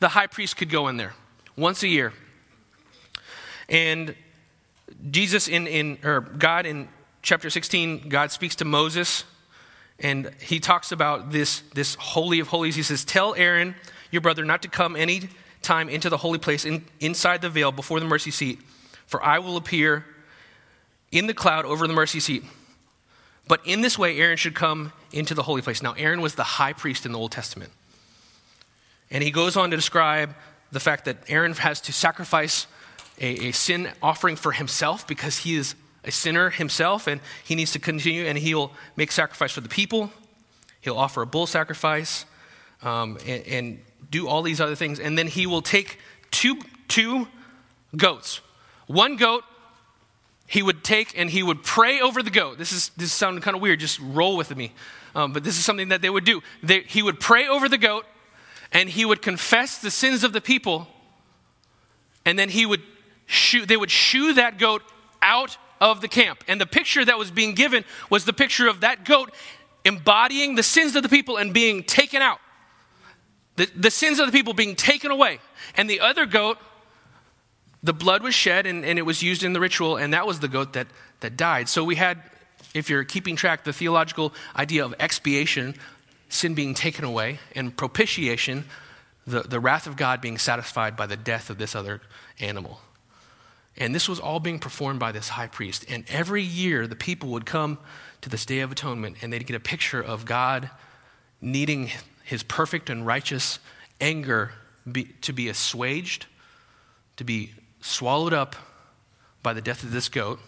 the 0.00 0.08
high 0.08 0.26
priest 0.26 0.56
could 0.56 0.70
go 0.70 0.88
in 0.88 0.96
there 0.96 1.14
once 1.56 1.82
a 1.82 1.88
year. 1.88 2.12
And 3.68 4.14
Jesus 5.10 5.48
in, 5.48 5.66
in 5.66 5.98
or 6.02 6.20
God 6.20 6.66
in 6.66 6.88
chapter 7.22 7.50
16, 7.50 8.08
God 8.08 8.30
speaks 8.30 8.56
to 8.56 8.64
Moses 8.64 9.24
and 10.00 10.30
he 10.40 10.60
talks 10.60 10.92
about 10.92 11.32
this, 11.32 11.62
this 11.74 11.96
holy 11.96 12.38
of 12.40 12.48
holies. 12.48 12.76
He 12.76 12.82
says, 12.82 13.04
Tell 13.04 13.34
Aaron, 13.34 13.74
your 14.10 14.22
brother, 14.22 14.44
not 14.44 14.62
to 14.62 14.68
come 14.68 14.94
any 14.94 15.28
time 15.60 15.88
into 15.88 16.08
the 16.08 16.16
holy 16.16 16.38
place 16.38 16.64
in, 16.64 16.84
inside 17.00 17.42
the 17.42 17.50
veil 17.50 17.72
before 17.72 17.98
the 17.98 18.06
mercy 18.06 18.30
seat, 18.30 18.60
for 19.06 19.22
I 19.22 19.40
will 19.40 19.56
appear 19.56 20.04
in 21.10 21.26
the 21.26 21.34
cloud 21.34 21.64
over 21.64 21.86
the 21.86 21.92
mercy 21.92 22.20
seat. 22.20 22.44
But 23.46 23.60
in 23.64 23.80
this 23.80 23.98
way, 23.98 24.18
Aaron 24.18 24.36
should 24.36 24.54
come 24.54 24.92
into 25.12 25.34
the 25.34 25.42
holy 25.42 25.62
place. 25.62 25.82
Now, 25.82 25.92
Aaron 25.92 26.20
was 26.20 26.34
the 26.34 26.44
high 26.44 26.74
priest 26.74 27.06
in 27.06 27.12
the 27.12 27.18
Old 27.18 27.32
Testament. 27.32 27.72
And 29.10 29.24
he 29.24 29.30
goes 29.30 29.56
on 29.56 29.70
to 29.70 29.76
describe 29.76 30.34
the 30.70 30.80
fact 30.80 31.06
that 31.06 31.16
Aaron 31.28 31.54
has 31.54 31.80
to 31.82 31.92
sacrifice 31.92 32.66
a, 33.18 33.48
a 33.48 33.52
sin 33.52 33.90
offering 34.02 34.36
for 34.36 34.52
himself 34.52 35.06
because 35.06 35.38
he 35.38 35.56
is 35.56 35.74
a 36.04 36.12
sinner 36.12 36.50
himself 36.50 37.06
and 37.06 37.20
he 37.42 37.54
needs 37.54 37.72
to 37.72 37.78
continue 37.78 38.26
and 38.26 38.38
he'll 38.38 38.70
make 38.96 39.10
sacrifice 39.10 39.52
for 39.52 39.62
the 39.62 39.68
people. 39.68 40.10
He'll 40.82 40.98
offer 40.98 41.22
a 41.22 41.26
bull 41.26 41.46
sacrifice 41.46 42.26
um, 42.82 43.18
and, 43.26 43.46
and 43.46 43.80
do 44.10 44.28
all 44.28 44.42
these 44.42 44.60
other 44.60 44.74
things. 44.74 45.00
And 45.00 45.16
then 45.18 45.26
he 45.26 45.46
will 45.46 45.62
take 45.62 45.98
two, 46.30 46.60
two 46.86 47.28
goats. 47.96 48.40
One 48.86 49.16
goat 49.16 49.44
he 50.48 50.62
would 50.62 50.82
take 50.82 51.16
and 51.16 51.30
he 51.30 51.44
would 51.44 51.62
pray 51.62 52.00
over 52.00 52.22
the 52.22 52.30
goat. 52.30 52.58
This 52.58 52.72
is 52.72 52.90
this 52.96 53.12
sounded 53.12 53.44
kind 53.44 53.54
of 53.54 53.62
weird. 53.62 53.78
Just 53.78 54.00
roll 54.00 54.36
with 54.36 54.56
me. 54.56 54.72
Um, 55.14 55.32
but 55.32 55.44
this 55.44 55.56
is 55.56 55.64
something 55.64 55.90
that 55.90 56.02
they 56.02 56.10
would 56.10 56.24
do. 56.24 56.42
They, 56.62 56.80
he 56.80 57.02
would 57.02 57.20
pray 57.20 57.46
over 57.46 57.68
the 57.68 57.78
goat, 57.78 58.04
and 58.72 58.88
he 58.88 59.04
would 59.04 59.22
confess 59.22 59.78
the 59.78 59.90
sins 59.90 60.24
of 60.24 60.32
the 60.32 60.40
people, 60.40 60.86
and 62.24 62.38
then 62.38 62.48
he 62.48 62.66
would 62.66 62.82
shoo, 63.26 63.66
they 63.66 63.76
would 63.76 63.90
shoo 63.90 64.34
that 64.34 64.58
goat 64.58 64.82
out 65.22 65.56
of 65.80 66.00
the 66.00 66.08
camp. 66.08 66.44
And 66.48 66.60
the 66.60 66.66
picture 66.66 67.04
that 67.04 67.18
was 67.18 67.30
being 67.30 67.54
given 67.54 67.84
was 68.10 68.24
the 68.24 68.32
picture 68.32 68.68
of 68.68 68.80
that 68.80 69.04
goat 69.04 69.32
embodying 69.84 70.56
the 70.56 70.62
sins 70.62 70.96
of 70.96 71.02
the 71.02 71.08
people 71.08 71.36
and 71.36 71.54
being 71.54 71.84
taken 71.84 72.20
out. 72.22 72.40
the, 73.58 73.68
the 73.76 73.90
sins 73.90 74.20
of 74.20 74.26
the 74.26 74.32
people 74.32 74.54
being 74.54 74.76
taken 74.76 75.10
away. 75.10 75.40
And 75.76 75.90
the 75.90 76.00
other 76.00 76.24
goat, 76.24 76.58
the 77.82 77.92
blood 77.92 78.22
was 78.22 78.34
shed 78.34 78.66
and, 78.66 78.84
and 78.84 78.98
it 78.98 79.02
was 79.02 79.22
used 79.22 79.42
in 79.42 79.52
the 79.52 79.60
ritual, 79.60 79.96
and 79.96 80.12
that 80.12 80.26
was 80.26 80.40
the 80.40 80.48
goat 80.48 80.72
that, 80.72 80.88
that 81.20 81.36
died. 81.36 81.68
So 81.68 81.84
we 81.84 81.94
had, 81.94 82.22
if 82.74 82.90
you're 82.90 83.04
keeping 83.04 83.36
track, 83.36 83.64
the 83.64 83.72
theological 83.72 84.34
idea 84.56 84.84
of 84.84 84.94
expiation, 84.98 85.74
sin 86.28 86.54
being 86.54 86.74
taken 86.74 87.04
away, 87.04 87.38
and 87.54 87.76
propitiation, 87.76 88.64
the, 89.26 89.42
the 89.42 89.60
wrath 89.60 89.86
of 89.86 89.96
God 89.96 90.20
being 90.20 90.38
satisfied 90.38 90.96
by 90.96 91.06
the 91.06 91.16
death 91.16 91.50
of 91.50 91.58
this 91.58 91.76
other 91.76 92.00
animal. 92.40 92.80
And 93.76 93.94
this 93.94 94.08
was 94.08 94.18
all 94.18 94.40
being 94.40 94.58
performed 94.58 94.98
by 94.98 95.12
this 95.12 95.28
high 95.28 95.46
priest. 95.46 95.84
And 95.88 96.04
every 96.08 96.42
year, 96.42 96.86
the 96.86 96.96
people 96.96 97.28
would 97.30 97.46
come 97.46 97.78
to 98.22 98.28
this 98.28 98.44
Day 98.44 98.60
of 98.60 98.72
Atonement 98.72 99.18
and 99.22 99.32
they'd 99.32 99.46
get 99.46 99.54
a 99.54 99.60
picture 99.60 100.02
of 100.02 100.24
God 100.24 100.68
needing 101.40 101.90
his 102.24 102.42
perfect 102.42 102.90
and 102.90 103.06
righteous 103.06 103.60
anger 104.00 104.52
be, 104.90 105.04
to 105.22 105.32
be 105.32 105.48
assuaged, 105.48 106.26
to 107.16 107.24
be 107.24 107.52
swallowed 107.80 108.32
up 108.32 108.56
by 109.42 109.52
the 109.52 109.60
death 109.60 109.82
of 109.82 109.92
this 109.92 110.08
goat, 110.08 110.40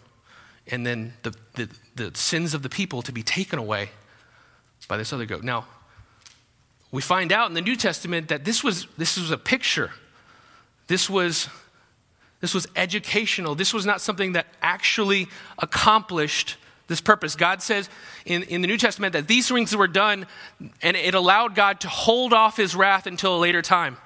and 0.66 0.86
then 0.86 1.14
the, 1.22 1.34
the, 1.54 1.68
the 1.96 2.10
sins 2.14 2.54
of 2.54 2.62
the 2.62 2.68
people 2.68 3.02
to 3.02 3.12
be 3.12 3.22
taken 3.22 3.58
away 3.58 3.90
by 4.88 4.96
this 4.96 5.12
other 5.12 5.26
goat. 5.26 5.42
Now, 5.42 5.66
we 6.90 7.02
find 7.02 7.32
out 7.32 7.48
in 7.48 7.54
the 7.54 7.60
New 7.60 7.76
Testament 7.76 8.28
that 8.28 8.44
this 8.44 8.64
was, 8.64 8.86
this 8.98 9.16
was 9.16 9.30
a 9.30 9.38
picture. 9.38 9.92
This 10.88 11.08
was, 11.08 11.48
this 12.40 12.52
was 12.52 12.66
educational. 12.74 13.54
This 13.54 13.72
was 13.72 13.86
not 13.86 14.00
something 14.00 14.32
that 14.32 14.46
actually 14.60 15.28
accomplished 15.58 16.56
this 16.88 17.00
purpose. 17.00 17.36
God 17.36 17.62
says 17.62 17.88
in, 18.24 18.42
in 18.44 18.60
the 18.62 18.66
New 18.66 18.76
Testament 18.76 19.12
that 19.12 19.28
these 19.28 19.48
things 19.48 19.76
were 19.76 19.86
done 19.86 20.26
and 20.82 20.96
it 20.96 21.14
allowed 21.14 21.54
God 21.54 21.80
to 21.80 21.88
hold 21.88 22.32
off 22.32 22.56
his 22.56 22.74
wrath 22.74 23.06
until 23.06 23.36
a 23.36 23.38
later 23.38 23.62
time. 23.62 23.96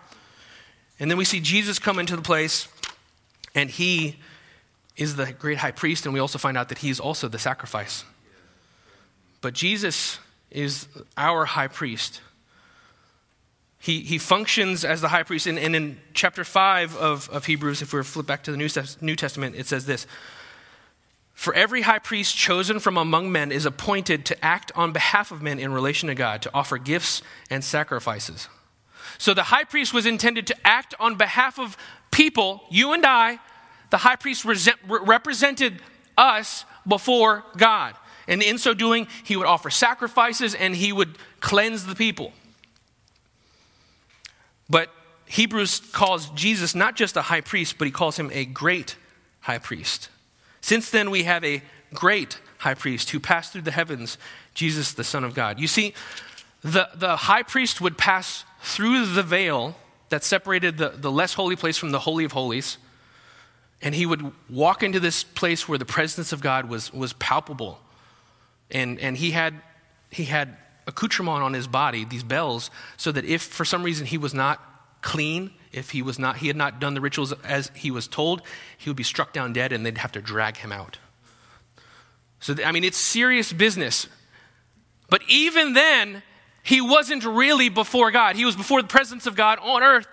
And 1.00 1.11
then 1.11 1.16
we 1.16 1.25
see 1.25 1.40
Jesus 1.40 1.78
come 1.78 1.99
into 1.99 2.14
the 2.14 2.23
place 2.23 2.69
and 3.54 3.70
he 3.70 4.16
is 4.96 5.16
the 5.16 5.32
great 5.32 5.58
high 5.58 5.73
priest, 5.73 6.06
and 6.06 6.14
we 6.14 6.20
also 6.20 6.38
find 6.38 6.56
out 6.56 6.68
that 6.68 6.78
he 6.78 6.90
is 6.90 7.00
also 7.00 7.28
the 7.28 7.38
sacrifice. 7.38 8.04
But 9.40 9.54
Jesus 9.54 10.18
is 10.50 10.88
our 11.16 11.44
high 11.44 11.68
priest. 11.68 12.20
He, 13.78 14.00
he 14.00 14.16
functions 14.16 14.84
as 14.84 15.02
the 15.02 15.08
high 15.08 15.25
priest. 15.25 15.46
And, 15.46 15.58
and 15.58 15.76
in 15.76 16.00
chapter 16.14 16.44
5 16.44 16.96
of, 16.96 17.28
of 17.28 17.44
Hebrews, 17.44 17.82
if 17.82 17.92
we 17.92 18.02
flip 18.02 18.25
back 18.25 18.42
to 18.44 18.50
the 18.50 18.56
New, 18.56 18.68
New 19.02 19.16
Testament, 19.16 19.56
it 19.56 19.66
says 19.66 19.84
this 19.84 20.06
For 21.34 21.52
every 21.52 21.82
high 21.82 21.99
priest 21.99 22.34
chosen 22.34 22.80
from 22.80 22.96
among 22.96 23.30
men 23.30 23.52
is 23.52 23.66
appointed 23.66 24.25
to 24.26 24.44
act 24.44 24.73
on 24.75 24.92
behalf 24.92 25.30
of 25.30 25.42
men 25.42 25.58
in 25.58 25.73
relation 25.73 26.08
to 26.08 26.14
God, 26.14 26.40
to 26.42 26.50
offer 26.54 26.78
gifts 26.78 27.20
and 27.50 27.62
sacrifices. 27.62 28.49
So 29.18 29.34
the 29.34 29.44
high 29.44 29.64
priest 29.64 29.92
was 29.92 30.06
intended 30.06 30.46
to 30.46 30.56
act 30.66 30.94
on 30.99 31.16
behalf 31.16 31.58
of 31.58 31.76
people, 32.14 32.62
you 32.71 32.92
and 32.92 33.04
I. 33.04 33.38
The 33.90 33.99
high 33.99 34.16
priest 34.16 34.47
represented 34.88 35.83
us 36.16 36.64
before 36.87 37.44
God. 37.56 37.94
And 38.26 38.42
in 38.42 38.56
so 38.56 38.73
doing, 38.73 39.06
he 39.25 39.37
would 39.37 39.47
offer 39.47 39.68
sacrifices 39.68 40.54
and 40.54 40.75
he 40.75 40.92
would 40.92 41.18
cleanse 41.40 41.85
the 41.85 41.94
people. 41.94 42.33
But 44.71 44.90
Hebrews 45.26 45.80
calls 45.92 46.30
Jesus 46.30 46.75
not 46.75 46.97
just 46.97 47.16
a 47.16 47.23
high 47.23 47.42
priest, 47.42 47.76
but 47.78 47.87
he 47.87 47.92
calls 47.92 48.18
him 48.18 48.30
a 48.33 48.44
great 48.44 48.97
high 49.40 49.59
priest. 49.59 50.09
Since 50.61 50.90
then, 50.90 51.11
we 51.11 51.25
have 51.25 51.44
a 51.44 51.62
great 51.92 52.38
high 52.59 52.75
priest 52.75 53.11
who 53.11 53.21
passed 53.21 53.52
through 53.52 53.62
the 53.62 53.71
heavens, 53.71 54.16
Jesus, 54.54 54.92
the 54.92 55.04
Son 55.04 55.25
of 55.25 55.35
God. 55.35 55.61
You 55.61 55.66
see, 55.66 55.92
the, 56.62 56.88
the 56.94 57.16
high 57.16 57.42
priest 57.42 57.80
would 57.80 57.99
pass 57.99 58.44
through 58.62 59.06
the 59.06 59.23
veil 59.23 59.76
that 60.14 60.23
separated 60.23 60.78
the, 60.78 60.90
the 60.90 61.11
less 61.11 61.35
holy 61.35 61.56
place 61.56 61.76
from 61.76 61.90
the 61.90 61.99
Holy 61.99 62.25
of 62.25 62.30
Holies, 62.30 62.78
and 63.83 63.92
he 63.97 64.06
would 64.06 64.30
walk 64.49 64.85
into 64.85 65.00
this 65.00 65.25
place 65.25 65.68
where 65.68 65.76
the 65.76 65.85
presence 65.85 66.33
of 66.33 66.40
God 66.40 66.68
was, 66.68 66.92
was 66.92 67.14
palpable. 67.14 67.80
And, 68.71 69.00
and 69.00 69.16
he, 69.16 69.33
had, 69.33 69.61
he 70.12 70.23
had 70.23 70.56
accoutrement 70.87 71.42
on 71.42 71.52
his 71.52 71.66
body, 71.66 72.04
these 72.04 72.23
bells, 72.23 72.71
so 72.97 73.11
that 73.11 73.25
if 73.25 73.42
for 73.42 73.64
some 73.64 73.83
reason 73.83 74.06
he 74.06 74.16
was 74.16 74.33
not 74.33 74.61
clean, 75.02 75.50
if 75.73 75.90
he 75.90 76.00
was 76.00 76.16
not 76.16 76.37
he 76.37 76.47
had 76.47 76.54
not 76.54 76.78
done 76.78 76.94
the 76.94 77.00
rituals 77.00 77.33
as 77.42 77.73
he 77.75 77.90
was 77.90 78.06
told, 78.06 78.40
he 78.78 78.88
would 78.88 78.97
be 78.97 79.02
struck 79.02 79.33
down 79.33 79.52
dead 79.52 79.73
and 79.73 79.85
they'd 79.85 79.99
have 79.99 80.12
to 80.12 80.23
drag 80.23 80.59
him 80.59 80.71
out. 80.71 80.99
So 82.38 82.54
I 82.64 82.71
mean 82.71 82.85
it's 82.85 82.99
serious 82.99 83.52
business. 83.52 84.06
But 85.11 85.23
even 85.26 85.73
then, 85.73 86.23
he 86.64 86.80
wasn't 86.80 87.25
really 87.25 87.68
before 87.68 88.11
God. 88.11 88.37
He 88.37 88.44
was 88.44 88.56
before 88.56 88.83
the 88.83 88.88
presence 88.88 89.26
of 89.26 89.37
God 89.37 89.59
on 89.61 89.83
earth. 89.83 90.09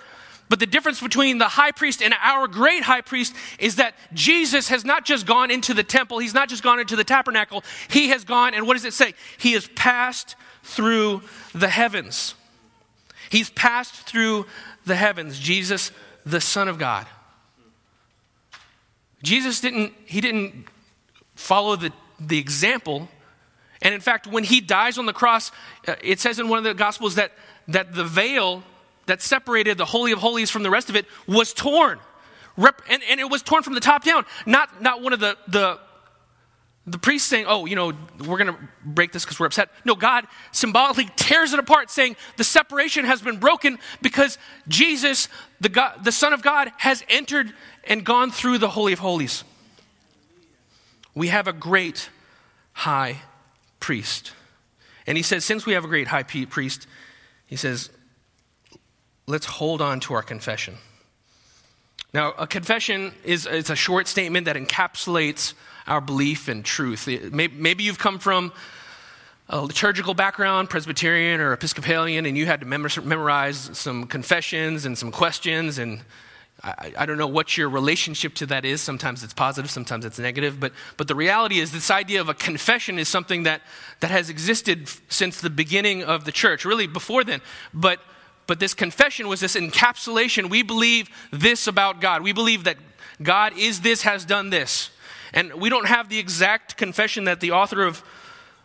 But 0.49 0.59
the 0.59 0.67
difference 0.67 0.99
between 0.99 1.37
the 1.37 1.47
high 1.47 1.71
priest 1.71 2.03
and 2.03 2.13
our 2.21 2.45
great 2.45 2.83
high 2.83 2.99
priest 2.99 3.33
is 3.57 3.77
that 3.77 3.95
Jesus 4.13 4.67
has 4.67 4.83
not 4.83 5.05
just 5.05 5.25
gone 5.25 5.49
into 5.49 5.73
the 5.73 5.81
temple, 5.83 6.19
he's 6.19 6.33
not 6.33 6.49
just 6.49 6.61
gone 6.61 6.77
into 6.77 6.97
the 6.97 7.05
tabernacle, 7.05 7.63
he 7.89 8.09
has 8.09 8.25
gone, 8.25 8.53
and 8.53 8.67
what 8.67 8.73
does 8.73 8.83
it 8.83 8.91
say? 8.91 9.13
He 9.37 9.53
has 9.53 9.69
passed 9.69 10.35
through 10.61 11.21
the 11.55 11.69
heavens. 11.69 12.35
He's 13.29 13.49
passed 13.49 13.93
through 13.93 14.45
the 14.85 14.97
heavens, 14.97 15.39
Jesus, 15.39 15.93
the 16.25 16.41
Son 16.41 16.67
of 16.67 16.77
God. 16.77 17.07
Jesus 19.23 19.61
didn't, 19.61 19.93
he 20.05 20.19
didn't 20.19 20.65
follow 21.35 21.77
the, 21.77 21.93
the 22.19 22.39
example 22.39 23.07
and 23.81 23.93
in 23.93 24.01
fact, 24.01 24.27
when 24.27 24.43
he 24.43 24.61
dies 24.61 24.97
on 24.97 25.05
the 25.05 25.13
cross, 25.13 25.51
uh, 25.87 25.95
it 26.03 26.19
says 26.19 26.39
in 26.39 26.49
one 26.49 26.57
of 26.57 26.63
the 26.63 26.73
Gospels 26.73 27.15
that, 27.15 27.31
that 27.67 27.93
the 27.93 28.03
veil 28.03 28.63
that 29.07 29.21
separated 29.21 29.77
the 29.77 29.85
Holy 29.85 30.11
of 30.11 30.19
Holies 30.19 30.51
from 30.51 30.63
the 30.63 30.69
rest 30.69 30.89
of 30.89 30.95
it 30.95 31.05
was 31.27 31.53
torn. 31.53 31.99
Rep- 32.57 32.81
and, 32.89 33.01
and 33.09 33.19
it 33.19 33.29
was 33.29 33.41
torn 33.41 33.63
from 33.63 33.73
the 33.73 33.79
top 33.79 34.03
down. 34.03 34.25
Not, 34.45 34.81
not 34.81 35.01
one 35.01 35.13
of 35.13 35.19
the, 35.19 35.35
the, 35.47 35.79
the 36.85 36.99
priests 36.99 37.27
saying, 37.27 37.45
oh, 37.47 37.65
you 37.65 37.75
know, 37.75 37.93
we're 38.19 38.37
going 38.37 38.53
to 38.53 38.57
break 38.85 39.11
this 39.11 39.25
because 39.25 39.39
we're 39.39 39.47
upset. 39.47 39.69
No, 39.83 39.95
God 39.95 40.27
symbolically 40.51 41.09
tears 41.15 41.53
it 41.53 41.59
apart, 41.59 41.89
saying 41.89 42.15
the 42.37 42.43
separation 42.43 43.05
has 43.05 43.21
been 43.21 43.37
broken 43.37 43.79
because 44.03 44.37
Jesus, 44.67 45.27
the, 45.59 45.69
God, 45.69 46.03
the 46.03 46.11
Son 46.11 46.33
of 46.33 46.43
God, 46.43 46.71
has 46.77 47.03
entered 47.09 47.51
and 47.85 48.05
gone 48.05 48.29
through 48.29 48.59
the 48.59 48.69
Holy 48.69 48.93
of 48.93 48.99
Holies. 48.99 49.43
We 51.15 51.29
have 51.29 51.47
a 51.47 51.53
great 51.53 52.09
high 52.73 53.17
priest. 53.81 54.31
And 55.05 55.17
he 55.17 55.23
says, 55.23 55.43
since 55.43 55.65
we 55.65 55.73
have 55.73 55.83
a 55.83 55.89
great 55.89 56.07
high 56.07 56.23
priest, 56.23 56.87
he 57.45 57.57
says, 57.57 57.89
let's 59.27 59.45
hold 59.45 59.81
on 59.81 59.99
to 60.01 60.13
our 60.13 60.23
confession. 60.23 60.77
Now, 62.13 62.33
a 62.37 62.47
confession 62.47 63.13
is 63.23 63.45
it's 63.45 63.69
a 63.69 63.75
short 63.75 64.07
statement 64.07 64.45
that 64.45 64.55
encapsulates 64.55 65.53
our 65.87 66.01
belief 66.01 66.47
and 66.47 66.63
truth. 66.63 67.07
Maybe 67.07 67.83
you've 67.83 67.99
come 67.99 68.19
from 68.19 68.53
a 69.49 69.61
liturgical 69.61 70.13
background, 70.13 70.69
Presbyterian 70.69 71.41
or 71.41 71.51
Episcopalian, 71.51 72.25
and 72.25 72.37
you 72.37 72.45
had 72.45 72.61
to 72.61 72.65
memorize 72.65 73.71
some 73.73 74.07
confessions 74.07 74.85
and 74.85 74.97
some 74.97 75.11
questions 75.11 75.77
and 75.77 76.01
I, 76.63 76.93
I, 76.99 77.05
don't 77.05 77.17
know 77.17 77.27
what 77.27 77.57
your 77.57 77.69
relationship 77.69 78.35
to 78.35 78.45
that 78.47 78.65
is. 78.65 78.81
Sometimes 78.81 79.23
it's 79.23 79.33
positive, 79.33 79.71
sometimes 79.71 80.05
it's 80.05 80.19
negative. 80.19 80.59
But, 80.59 80.73
but 80.95 81.07
the 81.07 81.15
reality 81.15 81.59
is, 81.59 81.71
this 81.71 81.89
idea 81.89 82.21
of 82.21 82.29
a 82.29 82.35
confession 82.35 82.99
is 82.99 83.07
something 83.07 83.43
that, 83.43 83.61
that 83.99 84.11
has 84.11 84.29
existed 84.29 84.87
since 85.09 85.41
the 85.41 85.49
beginning 85.49 86.03
of 86.03 86.25
the 86.25 86.31
church, 86.31 86.63
really 86.63 86.85
before 86.85 87.23
then. 87.23 87.41
But, 87.73 87.99
but 88.45 88.59
this 88.59 88.75
confession 88.75 89.27
was 89.27 89.39
this 89.39 89.55
encapsulation. 89.55 90.49
We 90.51 90.61
believe 90.61 91.09
this 91.31 91.65
about 91.65 91.99
God. 91.99 92.21
We 92.21 92.31
believe 92.31 92.65
that 92.65 92.77
God 93.23 93.57
is 93.57 93.81
this, 93.81 94.03
has 94.03 94.23
done 94.23 94.51
this. 94.51 94.91
And 95.33 95.53
we 95.55 95.69
don't 95.69 95.87
have 95.87 96.09
the 96.09 96.19
exact 96.19 96.77
confession 96.77 97.23
that 97.23 97.39
the 97.39 97.51
author 97.51 97.83
of, 97.83 98.03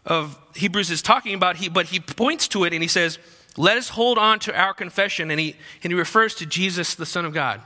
of 0.05 0.39
Hebrews 0.55 0.91
is 0.91 1.01
talking 1.01 1.35
about, 1.35 1.57
he, 1.57 1.71
but 1.71 1.87
he 1.87 2.01
points 2.01 2.47
to 2.49 2.65
it 2.65 2.75
and 2.75 2.83
he 2.83 2.89
says, 2.89 3.19
Let 3.57 3.79
us 3.79 3.89
hold 3.89 4.19
on 4.19 4.39
to 4.41 4.55
our 4.55 4.75
confession. 4.75 5.31
And 5.31 5.41
he, 5.41 5.57
and 5.83 5.91
he 5.91 5.99
refers 5.99 6.35
to 6.37 6.47
Jesus, 6.47 6.95
the 6.95 7.07
Son 7.07 7.25
of 7.25 7.33
God 7.33 7.63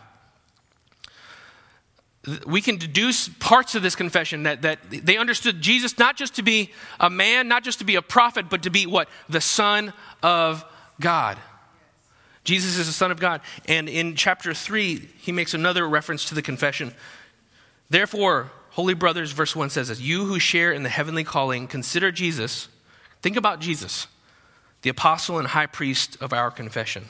we 2.46 2.60
can 2.60 2.76
deduce 2.76 3.28
parts 3.28 3.74
of 3.74 3.82
this 3.82 3.94
confession 3.94 4.44
that, 4.44 4.62
that 4.62 4.78
they 4.90 5.16
understood 5.16 5.60
Jesus 5.60 5.98
not 5.98 6.16
just 6.16 6.34
to 6.36 6.42
be 6.42 6.70
a 6.98 7.08
man, 7.08 7.48
not 7.48 7.64
just 7.64 7.78
to 7.78 7.84
be 7.84 7.96
a 7.96 8.02
prophet, 8.02 8.48
but 8.48 8.62
to 8.64 8.70
be 8.70 8.86
what? 8.86 9.08
The 9.28 9.40
Son 9.40 9.92
of 10.22 10.64
God. 11.00 11.38
Jesus 12.44 12.78
is 12.78 12.86
the 12.86 12.92
Son 12.92 13.10
of 13.10 13.20
God. 13.20 13.40
And 13.66 13.88
in 13.88 14.14
chapter 14.16 14.54
3, 14.54 15.08
he 15.18 15.32
makes 15.32 15.54
another 15.54 15.88
reference 15.88 16.24
to 16.26 16.34
the 16.34 16.42
confession. 16.42 16.94
Therefore, 17.88 18.50
holy 18.70 18.94
brothers, 18.94 19.32
verse 19.32 19.54
1 19.54 19.70
says 19.70 19.88
this 19.88 20.00
You 20.00 20.26
who 20.26 20.38
share 20.38 20.72
in 20.72 20.82
the 20.82 20.88
heavenly 20.88 21.24
calling, 21.24 21.66
consider 21.66 22.10
Jesus. 22.10 22.68
Think 23.22 23.36
about 23.36 23.60
Jesus, 23.60 24.06
the 24.82 24.90
apostle 24.90 25.38
and 25.38 25.48
high 25.48 25.66
priest 25.66 26.16
of 26.20 26.32
our 26.32 26.50
confession, 26.50 27.06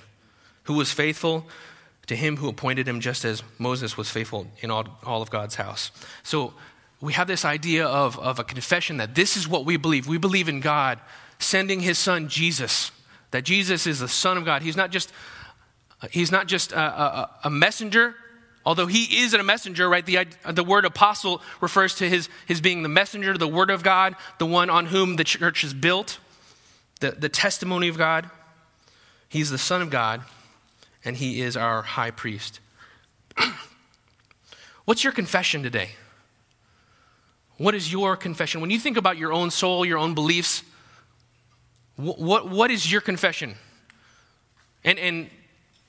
who 0.64 0.74
was 0.74 0.92
faithful 0.92 1.46
to 2.10 2.16
him 2.16 2.38
who 2.38 2.48
appointed 2.48 2.88
him, 2.88 2.98
just 2.98 3.24
as 3.24 3.40
Moses 3.56 3.96
was 3.96 4.10
faithful 4.10 4.48
in 4.62 4.70
all, 4.72 4.98
all 5.04 5.22
of 5.22 5.30
God's 5.30 5.54
house. 5.54 5.92
So 6.24 6.54
we 7.00 7.12
have 7.12 7.28
this 7.28 7.44
idea 7.44 7.86
of, 7.86 8.18
of 8.18 8.40
a 8.40 8.42
confession 8.42 8.96
that 8.96 9.14
this 9.14 9.36
is 9.36 9.46
what 9.46 9.64
we 9.64 9.76
believe. 9.76 10.08
We 10.08 10.18
believe 10.18 10.48
in 10.48 10.58
God 10.58 10.98
sending 11.38 11.78
his 11.78 11.98
son 11.98 12.28
Jesus, 12.28 12.90
that 13.30 13.44
Jesus 13.44 13.86
is 13.86 14.00
the 14.00 14.08
Son 14.08 14.36
of 14.36 14.44
God. 14.44 14.62
He's 14.62 14.76
not 14.76 14.90
just 14.90 15.12
he's 16.10 16.32
not 16.32 16.48
just 16.48 16.72
a, 16.72 16.80
a, 16.80 17.30
a, 17.44 17.50
messenger, 17.50 18.16
although 18.66 18.86
he 18.86 19.22
is 19.22 19.32
a 19.32 19.42
messenger, 19.44 19.88
right? 19.88 20.04
The, 20.04 20.26
the 20.50 20.64
word 20.64 20.84
apostle 20.84 21.40
refers 21.60 21.94
to 21.96 22.08
his, 22.08 22.28
his 22.48 22.60
being 22.60 22.82
the 22.82 22.88
messenger, 22.88 23.38
the 23.38 23.46
word 23.46 23.70
of 23.70 23.84
God, 23.84 24.16
the 24.38 24.46
one 24.46 24.68
on 24.68 24.86
whom 24.86 25.14
the 25.14 25.22
church 25.22 25.62
is 25.62 25.74
built, 25.74 26.18
the, 26.98 27.12
the 27.12 27.28
testimony 27.28 27.86
of 27.86 27.96
God. 27.96 28.28
He's 29.28 29.50
the 29.50 29.58
Son 29.58 29.80
of 29.80 29.90
God, 29.90 30.22
and 31.04 31.16
he 31.16 31.40
is 31.40 31.56
our 31.56 31.82
high 31.82 32.10
priest. 32.10 32.60
What's 34.84 35.04
your 35.04 35.12
confession 35.12 35.62
today? 35.62 35.90
What 37.56 37.74
is 37.74 37.92
your 37.92 38.16
confession? 38.16 38.60
When 38.60 38.70
you 38.70 38.78
think 38.78 38.96
about 38.96 39.18
your 39.18 39.32
own 39.32 39.50
soul, 39.50 39.84
your 39.84 39.98
own 39.98 40.14
beliefs, 40.14 40.62
what, 41.96 42.18
what, 42.18 42.48
what 42.48 42.70
is 42.70 42.90
your 42.90 43.00
confession? 43.00 43.54
And, 44.82 44.98
and 44.98 45.30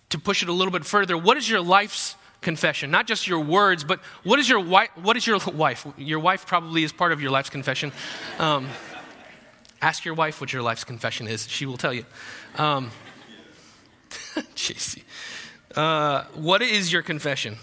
to 0.09 0.19
push 0.19 0.43
it 0.43 0.49
a 0.49 0.53
little 0.53 0.71
bit 0.71 0.83
further, 0.83 1.17
what 1.17 1.37
is 1.37 1.49
your 1.49 1.61
life's 1.61 2.15
confession? 2.41 2.91
Not 2.91 3.07
just 3.07 3.27
your 3.27 3.39
words, 3.39 3.83
but 3.83 4.01
what 4.23 4.37
is 4.39 4.49
your 4.49 4.59
wife? 4.59 4.89
What 5.01 5.15
is 5.15 5.25
your 5.25 5.39
wife? 5.53 5.87
Your 5.97 6.19
wife 6.19 6.45
probably 6.45 6.83
is 6.83 6.91
part 6.91 7.13
of 7.13 7.21
your 7.21 7.31
life's 7.31 7.49
confession. 7.49 7.93
Um, 8.37 8.67
ask 9.81 10.03
your 10.03 10.13
wife 10.13 10.41
what 10.41 10.51
your 10.51 10.61
life's 10.61 10.83
confession 10.83 11.27
is. 11.27 11.47
She 11.47 11.65
will 11.65 11.77
tell 11.77 11.93
you. 11.93 12.05
Um, 12.57 12.91
uh, 15.75 16.25
what 16.33 16.61
is 16.61 16.91
your 16.91 17.01
confession? 17.01 17.57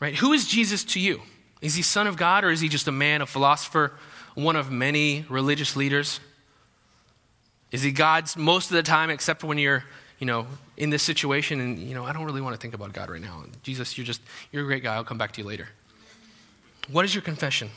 Right? 0.00 0.14
Who 0.16 0.32
is 0.32 0.46
Jesus 0.46 0.84
to 0.84 1.00
you? 1.00 1.22
Is 1.62 1.74
he 1.74 1.82
Son 1.82 2.06
of 2.06 2.16
God 2.16 2.44
or 2.44 2.50
is 2.50 2.60
he 2.60 2.68
just 2.68 2.86
a 2.86 2.92
man, 2.92 3.22
a 3.22 3.26
philosopher, 3.26 3.92
one 4.34 4.56
of 4.56 4.70
many 4.70 5.24
religious 5.28 5.74
leaders? 5.74 6.20
Is 7.72 7.82
he 7.82 7.90
God's 7.90 8.36
most 8.36 8.70
of 8.70 8.76
the 8.76 8.82
time, 8.82 9.10
except 9.10 9.42
when 9.42 9.58
you're, 9.58 9.84
you 10.18 10.26
know, 10.26 10.46
in 10.76 10.90
this 10.90 11.02
situation 11.02 11.60
and, 11.60 11.78
you 11.78 11.94
know, 11.94 12.04
I 12.04 12.12
don't 12.12 12.24
really 12.24 12.40
want 12.40 12.54
to 12.54 12.60
think 12.60 12.74
about 12.74 12.92
God 12.92 13.10
right 13.10 13.20
now. 13.20 13.44
Jesus, 13.62 13.96
you're 13.96 14.04
just, 14.04 14.20
you're 14.52 14.62
a 14.62 14.66
great 14.66 14.82
guy. 14.82 14.94
I'll 14.94 15.04
come 15.04 15.18
back 15.18 15.32
to 15.32 15.40
you 15.40 15.46
later. 15.46 15.68
What 16.90 17.04
is 17.04 17.14
your 17.14 17.22
confession? 17.22 17.70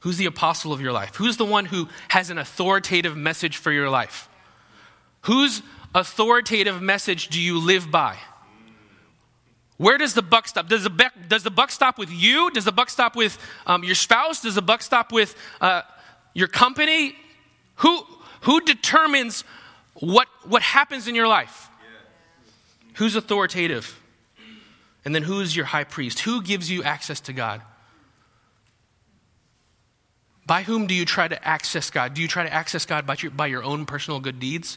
Who's 0.00 0.18
the 0.18 0.26
apostle 0.26 0.72
of 0.72 0.80
your 0.80 0.92
life? 0.92 1.16
Who's 1.16 1.38
the 1.38 1.46
one 1.46 1.64
who 1.64 1.88
has 2.08 2.28
an 2.28 2.38
authoritative 2.38 3.16
message 3.16 3.56
for 3.56 3.72
your 3.72 3.88
life? 3.88 4.28
Whose 5.24 5.62
authoritative 5.94 6.82
message 6.82 7.28
do 7.28 7.40
you 7.40 7.58
live 7.58 7.90
by? 7.90 8.16
Where 9.76 9.96
does 9.96 10.14
the 10.14 10.22
buck 10.22 10.46
stop? 10.46 10.68
Does 10.68 10.84
the, 10.84 10.90
buck, 10.90 11.12
does 11.28 11.42
the 11.42 11.50
buck 11.50 11.70
stop 11.70 11.98
with 11.98 12.10
you? 12.10 12.50
Does 12.50 12.64
the 12.66 12.72
buck 12.72 12.90
stop 12.90 13.16
with 13.16 13.38
um, 13.66 13.84
your 13.84 13.94
spouse? 13.94 14.42
Does 14.42 14.54
the 14.54 14.62
buck 14.62 14.82
stop 14.82 15.12
with 15.12 15.34
uh, 15.60 15.82
your 16.34 16.46
company? 16.46 17.16
Who, 17.76 18.04
who 18.42 18.60
determines 18.60 19.44
what, 19.94 20.28
what 20.44 20.62
happens 20.62 21.08
in 21.08 21.14
your 21.14 21.26
life? 21.26 21.70
Who's 22.94 23.16
authoritative? 23.16 23.98
And 25.06 25.14
then 25.14 25.22
who's 25.22 25.56
your 25.56 25.64
high 25.66 25.84
priest? 25.84 26.20
Who 26.20 26.42
gives 26.42 26.70
you 26.70 26.82
access 26.82 27.20
to 27.22 27.32
God? 27.32 27.62
By 30.46 30.64
whom 30.64 30.86
do 30.86 30.94
you 30.94 31.06
try 31.06 31.28
to 31.28 31.48
access 31.48 31.88
God? 31.88 32.12
Do 32.12 32.20
you 32.20 32.28
try 32.28 32.44
to 32.44 32.52
access 32.52 32.84
God 32.84 33.06
by 33.06 33.16
your, 33.18 33.30
by 33.30 33.46
your 33.46 33.64
own 33.64 33.86
personal 33.86 34.20
good 34.20 34.38
deeds? 34.38 34.76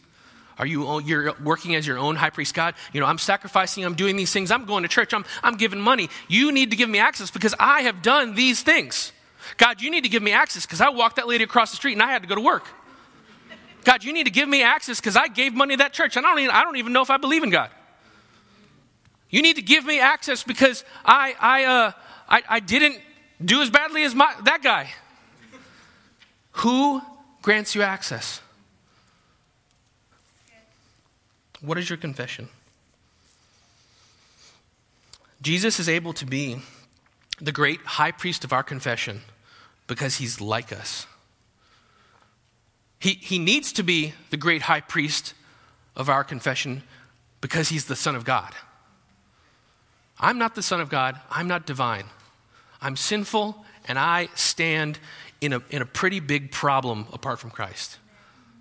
Are 0.59 0.65
you 0.65 0.99
you're 1.01 1.33
working 1.43 1.75
as 1.75 1.85
your 1.85 1.97
own 1.97 2.15
high 2.15 2.31
priest? 2.31 2.55
God, 2.55 2.73
you 2.91 2.99
know, 2.99 3.05
I'm 3.05 3.19
sacrificing, 3.19 3.85
I'm 3.85 3.93
doing 3.93 4.15
these 4.15 4.31
things, 4.33 4.49
I'm 4.49 4.65
going 4.65 4.83
to 4.83 4.89
church, 4.89 5.13
I'm, 5.13 5.23
I'm 5.43 5.55
giving 5.55 5.79
money. 5.79 6.09
You 6.27 6.51
need 6.51 6.71
to 6.71 6.77
give 6.77 6.89
me 6.89 6.99
access 6.99 7.29
because 7.29 7.53
I 7.59 7.81
have 7.81 8.01
done 8.01 8.33
these 8.33 8.63
things. 8.63 9.11
God, 9.57 9.81
you 9.81 9.91
need 9.91 10.03
to 10.03 10.09
give 10.09 10.23
me 10.23 10.31
access 10.31 10.65
because 10.65 10.81
I 10.81 10.89
walked 10.89 11.17
that 11.17 11.27
lady 11.27 11.43
across 11.43 11.69
the 11.69 11.77
street 11.77 11.93
and 11.93 12.01
I 12.01 12.11
had 12.11 12.23
to 12.23 12.27
go 12.27 12.35
to 12.35 12.41
work. 12.41 12.67
God, 13.83 14.03
you 14.03 14.11
need 14.11 14.25
to 14.25 14.31
give 14.31 14.49
me 14.49 14.63
access 14.63 14.99
because 14.99 15.15
I 15.15 15.27
gave 15.27 15.53
money 15.53 15.75
to 15.75 15.77
that 15.77 15.93
church 15.93 16.17
and 16.17 16.25
I 16.25 16.29
don't, 16.29 16.39
even, 16.39 16.55
I 16.55 16.63
don't 16.63 16.75
even 16.75 16.91
know 16.91 17.01
if 17.01 17.09
I 17.09 17.17
believe 17.17 17.43
in 17.43 17.49
God. 17.49 17.69
You 19.29 19.41
need 19.41 19.55
to 19.57 19.61
give 19.61 19.85
me 19.85 19.99
access 19.99 20.43
because 20.43 20.83
I, 21.05 21.35
I, 21.39 21.63
uh, 21.65 21.91
I, 22.27 22.43
I 22.49 22.59
didn't 22.59 22.99
do 23.43 23.61
as 23.61 23.69
badly 23.69 24.03
as 24.03 24.15
my, 24.15 24.33
that 24.43 24.63
guy. 24.63 24.89
Who 26.51 27.01
grants 27.41 27.75
you 27.75 27.83
access? 27.83 28.41
What 31.61 31.77
is 31.77 31.89
your 31.89 31.97
confession? 31.97 32.49
Jesus 35.41 35.79
is 35.79 35.87
able 35.87 36.13
to 36.13 36.25
be 36.25 36.61
the 37.39 37.51
great 37.51 37.79
high 37.81 38.11
priest 38.11 38.43
of 38.43 38.51
our 38.51 38.63
confession 38.63 39.21
because 39.85 40.17
he's 40.17 40.41
like 40.41 40.71
us. 40.73 41.05
He, 42.99 43.11
he 43.11 43.37
needs 43.37 43.71
to 43.73 43.83
be 43.83 44.13
the 44.31 44.37
great 44.37 44.63
high 44.63 44.81
priest 44.81 45.33
of 45.95 46.09
our 46.09 46.23
confession 46.23 46.83
because 47.41 47.69
he's 47.69 47.85
the 47.85 47.95
Son 47.95 48.15
of 48.15 48.25
God. 48.25 48.53
I'm 50.19 50.39
not 50.39 50.55
the 50.55 50.63
Son 50.63 50.81
of 50.81 50.89
God, 50.89 51.19
I'm 51.29 51.47
not 51.47 51.67
divine. 51.67 52.05
I'm 52.81 52.95
sinful, 52.95 53.63
and 53.87 53.99
I 53.99 54.29
stand 54.35 54.99
in 55.41 55.53
a, 55.53 55.61
in 55.69 55.81
a 55.81 55.85
pretty 55.85 56.19
big 56.19 56.51
problem 56.51 57.05
apart 57.13 57.39
from 57.39 57.51
Christ. 57.51 57.97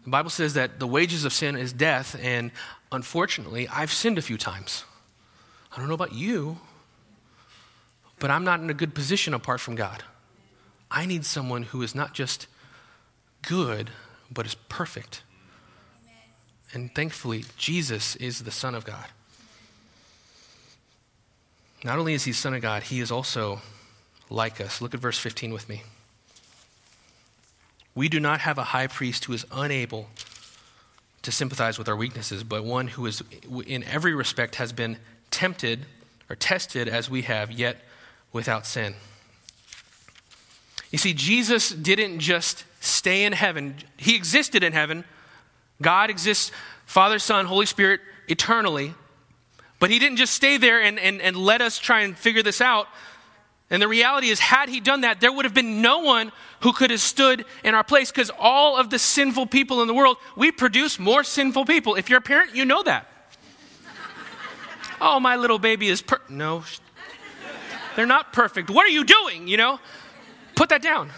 The 0.06 0.10
Bible 0.10 0.30
says 0.30 0.54
that 0.54 0.78
the 0.78 0.86
wages 0.86 1.24
of 1.24 1.32
sin 1.32 1.56
is 1.56 1.72
death, 1.72 2.16
and 2.22 2.52
unfortunately, 2.92 3.66
I've 3.66 3.92
sinned 3.92 4.18
a 4.18 4.22
few 4.22 4.38
times. 4.38 4.84
I 5.72 5.78
don't 5.80 5.88
know 5.88 5.94
about 5.94 6.14
you, 6.14 6.58
but 8.20 8.30
I'm 8.30 8.44
not 8.44 8.60
in 8.60 8.70
a 8.70 8.74
good 8.74 8.94
position 8.94 9.34
apart 9.34 9.60
from 9.60 9.74
God. 9.74 10.04
I 10.92 11.06
need 11.06 11.24
someone 11.24 11.64
who 11.64 11.82
is 11.82 11.92
not 11.92 12.14
just 12.14 12.46
good, 13.42 13.90
but 14.30 14.46
is 14.46 14.54
perfect. 14.68 15.24
And 16.72 16.94
thankfully, 16.94 17.44
Jesus 17.56 18.14
is 18.14 18.44
the 18.44 18.52
Son 18.52 18.76
of 18.76 18.84
God. 18.84 19.06
Not 21.82 21.98
only 21.98 22.14
is 22.14 22.22
he 22.22 22.32
Son 22.32 22.54
of 22.54 22.62
God, 22.62 22.84
he 22.84 23.00
is 23.00 23.10
also 23.10 23.60
like 24.30 24.60
us. 24.60 24.80
Look 24.80 24.94
at 24.94 25.00
verse 25.00 25.18
15 25.18 25.52
with 25.52 25.68
me. 25.68 25.82
We 27.96 28.10
do 28.10 28.20
not 28.20 28.40
have 28.40 28.58
a 28.58 28.64
high 28.64 28.86
priest 28.86 29.24
who 29.24 29.32
is 29.32 29.46
unable 29.50 30.08
to 31.22 31.32
sympathize 31.32 31.78
with 31.78 31.88
our 31.88 31.96
weaknesses, 31.96 32.44
but 32.44 32.62
one 32.62 32.88
who 32.88 33.06
is, 33.06 33.24
in 33.66 33.82
every 33.84 34.14
respect, 34.14 34.56
has 34.56 34.72
been 34.72 34.98
tempted 35.30 35.86
or 36.28 36.36
tested 36.36 36.88
as 36.88 37.10
we 37.10 37.22
have, 37.22 37.50
yet 37.50 37.78
without 38.32 38.66
sin. 38.66 38.94
You 40.90 40.98
see, 40.98 41.14
Jesus 41.14 41.70
didn't 41.70 42.20
just 42.20 42.64
stay 42.80 43.24
in 43.24 43.32
heaven, 43.32 43.76
He 43.96 44.14
existed 44.14 44.62
in 44.62 44.72
heaven. 44.72 45.04
God 45.82 46.10
exists, 46.10 46.52
Father, 46.84 47.18
Son, 47.18 47.46
Holy 47.46 47.66
Spirit, 47.66 48.00
eternally. 48.28 48.94
But 49.78 49.90
He 49.90 49.98
didn't 49.98 50.18
just 50.18 50.34
stay 50.34 50.58
there 50.58 50.82
and, 50.82 50.98
and, 50.98 51.20
and 51.20 51.36
let 51.36 51.60
us 51.60 51.78
try 51.78 52.02
and 52.02 52.16
figure 52.16 52.42
this 52.42 52.60
out. 52.60 52.88
And 53.68 53.82
the 53.82 53.88
reality 53.88 54.28
is, 54.28 54.38
had 54.38 54.68
he 54.68 54.80
done 54.80 55.00
that, 55.00 55.20
there 55.20 55.32
would 55.32 55.44
have 55.44 55.54
been 55.54 55.82
no 55.82 55.98
one 55.98 56.30
who 56.60 56.72
could 56.72 56.90
have 56.90 57.00
stood 57.00 57.44
in 57.64 57.74
our 57.74 57.82
place 57.82 58.12
because 58.12 58.30
all 58.38 58.76
of 58.76 58.90
the 58.90 58.98
sinful 58.98 59.46
people 59.46 59.82
in 59.82 59.88
the 59.88 59.94
world, 59.94 60.18
we 60.36 60.52
produce 60.52 60.98
more 60.98 61.24
sinful 61.24 61.64
people. 61.64 61.96
If 61.96 62.08
you're 62.08 62.20
a 62.20 62.22
parent, 62.22 62.54
you 62.54 62.64
know 62.64 62.82
that. 62.84 63.08
oh, 65.00 65.18
my 65.18 65.34
little 65.36 65.58
baby 65.58 65.88
is 65.88 66.00
per. 66.00 66.20
No, 66.28 66.62
they're 67.96 68.06
not 68.06 68.32
perfect. 68.32 68.70
What 68.70 68.86
are 68.86 68.90
you 68.90 69.04
doing? 69.04 69.48
You 69.48 69.56
know, 69.56 69.80
put 70.54 70.68
that 70.68 70.82
down. 70.82 71.10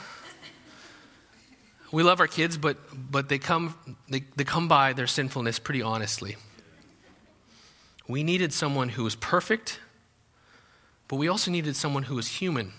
We 1.92 2.02
love 2.02 2.20
our 2.20 2.26
kids, 2.26 2.58
but, 2.58 2.78
but 3.10 3.28
they, 3.28 3.38
come, 3.38 3.74
they, 4.08 4.24
they 4.36 4.44
come 4.44 4.68
by 4.68 4.92
their 4.92 5.06
sinfulness 5.06 5.58
pretty 5.58 5.80
honestly. 5.80 6.36
We 8.06 8.22
needed 8.22 8.52
someone 8.52 8.90
who 8.90 9.04
was 9.04 9.16
perfect 9.16 9.80
but 11.08 11.16
we 11.16 11.28
also 11.28 11.50
needed 11.50 11.74
someone 11.74 12.04
who 12.04 12.14
was 12.14 12.28
human, 12.28 12.72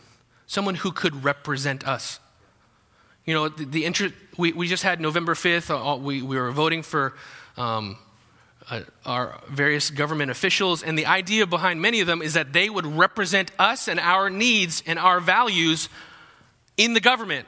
someone 0.47 0.75
who 0.75 0.91
could 0.91 1.23
represent 1.23 1.87
us. 1.87 2.19
You 3.25 3.33
know, 3.33 3.49
the, 3.49 3.65
the 3.65 3.85
inter- 3.85 4.13
we, 4.37 4.53
we 4.53 4.67
just 4.67 4.83
had 4.83 5.01
November 5.01 5.33
5th, 5.33 5.69
uh, 5.69 5.97
we, 5.97 6.21
we 6.21 6.37
were 6.37 6.51
voting 6.51 6.83
for 6.83 7.13
um, 7.57 7.97
uh, 8.69 8.81
our 9.05 9.41
various 9.49 9.89
government 9.89 10.31
officials, 10.31 10.83
and 10.83 10.97
the 10.97 11.07
idea 11.07 11.47
behind 11.47 11.81
many 11.81 12.01
of 12.01 12.07
them 12.07 12.21
is 12.21 12.33
that 12.35 12.53
they 12.53 12.69
would 12.69 12.85
represent 12.85 13.51
us 13.57 13.87
and 13.87 13.99
our 13.99 14.29
needs 14.29 14.83
and 14.85 14.99
our 14.99 15.19
values 15.19 15.89
in 16.77 16.93
the 16.93 16.99
government. 16.99 17.47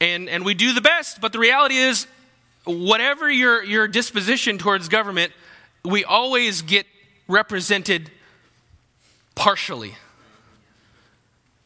And, 0.00 0.28
and 0.28 0.44
we 0.44 0.54
do 0.54 0.72
the 0.72 0.80
best, 0.80 1.20
but 1.20 1.32
the 1.32 1.38
reality 1.40 1.76
is, 1.76 2.06
whatever 2.64 3.30
your, 3.30 3.64
your 3.64 3.88
disposition 3.88 4.58
towards 4.58 4.88
government, 4.88 5.32
we 5.84 6.04
always 6.04 6.62
get 6.62 6.86
represented 7.26 8.10
partially. 9.38 9.94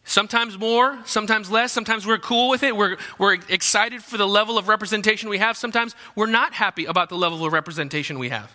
Sometimes 0.04 0.58
more, 0.58 0.98
sometimes 1.06 1.50
less. 1.50 1.72
Sometimes 1.72 2.06
we're 2.06 2.18
cool 2.18 2.50
with 2.50 2.62
it. 2.62 2.76
We're, 2.76 2.98
we're 3.18 3.38
excited 3.48 4.04
for 4.04 4.18
the 4.18 4.28
level 4.28 4.58
of 4.58 4.68
representation 4.68 5.30
we 5.30 5.38
have. 5.38 5.56
Sometimes 5.56 5.94
we're 6.14 6.26
not 6.26 6.52
happy 6.52 6.84
about 6.84 7.08
the 7.08 7.16
level 7.16 7.46
of 7.46 7.52
representation 7.52 8.18
we 8.18 8.28
have. 8.28 8.52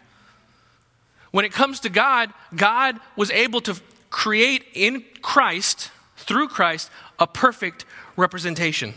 When 1.31 1.45
it 1.45 1.51
comes 1.51 1.79
to 1.79 1.89
God, 1.89 2.31
God 2.55 2.99
was 3.15 3.31
able 3.31 3.59
to 3.61 3.81
create 4.11 4.65
in 4.75 5.03
Christ, 5.23 5.89
through 6.17 6.49
Christ, 6.49 6.91
a 7.17 7.25
perfect 7.25 7.85
representation. 8.17 8.93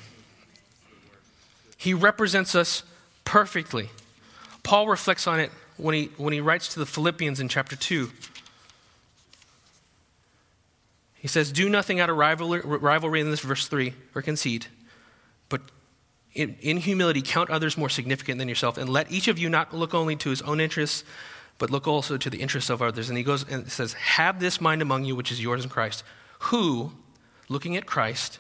He 1.79 1.95
represents 1.95 2.55
us 2.55 2.83
perfectly. 3.25 3.89
Paul 4.65 4.87
reflects 4.87 5.27
on 5.27 5.41
it 5.41 5.51
when 5.79 5.95
he, 5.95 6.11
when 6.19 6.35
he 6.35 6.43
writes 6.43 6.69
to 6.75 6.79
the 6.79 6.85
Philippians 6.85 7.41
in 7.41 7.49
chapter 7.49 7.75
2. 7.75 8.11
He 11.21 11.29
says, 11.29 11.53
Do 11.53 11.69
nothing 11.69 12.01
out 12.01 12.09
of 12.09 12.17
rivalry, 12.17 12.63
rivalry 12.65 13.21
in 13.21 13.31
this 13.31 13.41
verse 13.41 13.69
3 13.69 13.93
or 14.15 14.23
conceit, 14.23 14.69
but 15.51 15.61
in, 16.33 16.57
in, 16.63 16.79
humility 16.79 17.21
count 17.23 17.51
others 17.51 17.77
more 17.77 17.91
significant 17.91 18.39
than 18.39 18.49
yourself, 18.49 18.79
and 18.79 18.89
let 18.89 19.13
each 19.13 19.29
of 19.29 19.39
you 19.39 19.51
not 19.51 19.75
look 19.75 19.93
only 19.93 20.17
to 20.17 20.31
his 20.31 20.41
own 20.43 20.61
interests, 20.61 21.05
but 21.59 21.71
look 21.71 21.87
also 21.87 22.17
to 22.17 22.31
the 22.31 22.41
interests 22.41 22.71
of 22.71 22.81
others. 22.81 23.11
And 23.11 23.19
he 23.19 23.25
goes 23.25 23.47
and 23.47 23.71
says, 23.71 23.93
Have 23.93 24.41
this 24.41 24.63
mind 24.63 24.81
among 24.81 25.05
you, 25.05 25.15
which 25.15 25.31
is 25.31 25.43
yours 25.43 25.63
in 25.63 25.69
Christ, 25.69 26.05
who, 26.39 26.93
looking 27.51 27.77
at 27.77 27.85
Christ, 27.85 28.39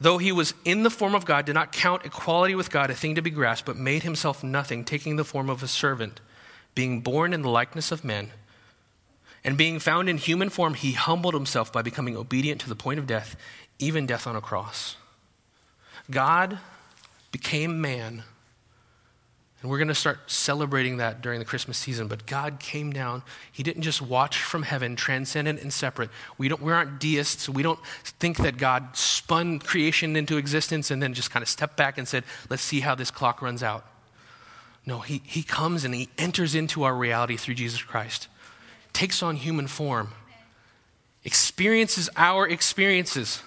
though 0.00 0.18
he 0.18 0.32
was 0.32 0.54
in 0.64 0.82
the 0.82 0.90
form 0.90 1.14
of 1.14 1.24
God, 1.24 1.44
did 1.44 1.54
not 1.54 1.70
count 1.70 2.04
equality 2.04 2.56
with 2.56 2.72
God 2.72 2.90
a 2.90 2.94
thing 2.94 3.14
to 3.14 3.22
be 3.22 3.30
grasped, 3.30 3.64
but 3.64 3.76
made 3.76 4.02
himself 4.02 4.42
nothing, 4.42 4.84
taking 4.84 5.14
the 5.14 5.24
form 5.24 5.48
of 5.48 5.62
a 5.62 5.68
servant, 5.68 6.20
being 6.74 7.00
born 7.00 7.32
in 7.32 7.42
the 7.42 7.48
likeness 7.48 7.92
of 7.92 8.02
men. 8.02 8.32
And 9.46 9.56
being 9.56 9.78
found 9.78 10.10
in 10.10 10.18
human 10.18 10.50
form, 10.50 10.74
he 10.74 10.92
humbled 10.92 11.32
himself 11.32 11.72
by 11.72 11.80
becoming 11.80 12.16
obedient 12.16 12.60
to 12.60 12.68
the 12.68 12.76
point 12.76 12.98
of 12.98 13.06
death, 13.06 13.36
even 13.78 14.04
death 14.04 14.26
on 14.26 14.36
a 14.36 14.42
cross. 14.42 14.96
God 16.10 16.58
became 17.32 17.80
man 17.80 18.24
and 19.66 19.70
we're 19.72 19.78
going 19.78 19.88
to 19.88 19.94
start 19.96 20.30
celebrating 20.30 20.98
that 20.98 21.22
during 21.22 21.40
the 21.40 21.44
Christmas 21.44 21.76
season. 21.76 22.08
But 22.08 22.26
God 22.26 22.60
came 22.60 22.92
down. 22.92 23.24
He 23.50 23.64
didn't 23.64 23.82
just 23.82 24.00
watch 24.00 24.42
from 24.42 24.62
heaven, 24.62 24.94
transcendent 24.94 25.60
and 25.60 25.72
separate. 25.72 26.10
We, 26.38 26.48
don't, 26.48 26.62
we 26.62 26.72
aren't 26.72 27.00
deists. 27.00 27.48
We 27.48 27.64
don't 27.64 27.80
think 28.04 28.36
that 28.36 28.58
God 28.58 28.96
spun 28.96 29.58
creation 29.58 30.14
into 30.14 30.36
existence 30.36 30.92
and 30.92 31.02
then 31.02 31.14
just 31.14 31.32
kind 31.32 31.42
of 31.42 31.48
stepped 31.48 31.76
back 31.76 31.96
and 31.98 32.06
said, 32.06 32.22
let's 32.48 32.62
see 32.62 32.78
how 32.78 32.94
this 32.94 33.10
clock 33.10 33.42
runs 33.42 33.62
out. 33.62 33.84
No, 34.86 35.00
he, 35.00 35.22
he 35.24 35.42
comes 35.42 35.84
and 35.84 35.92
he 35.92 36.10
enters 36.16 36.54
into 36.54 36.84
our 36.84 36.94
reality 36.94 37.36
through 37.36 37.54
Jesus 37.54 37.82
Christ, 37.82 38.28
takes 38.96 39.22
on 39.22 39.36
human 39.36 39.66
form, 39.66 40.12
experiences 41.24 42.08
our 42.16 42.48
experiences, 42.48 43.42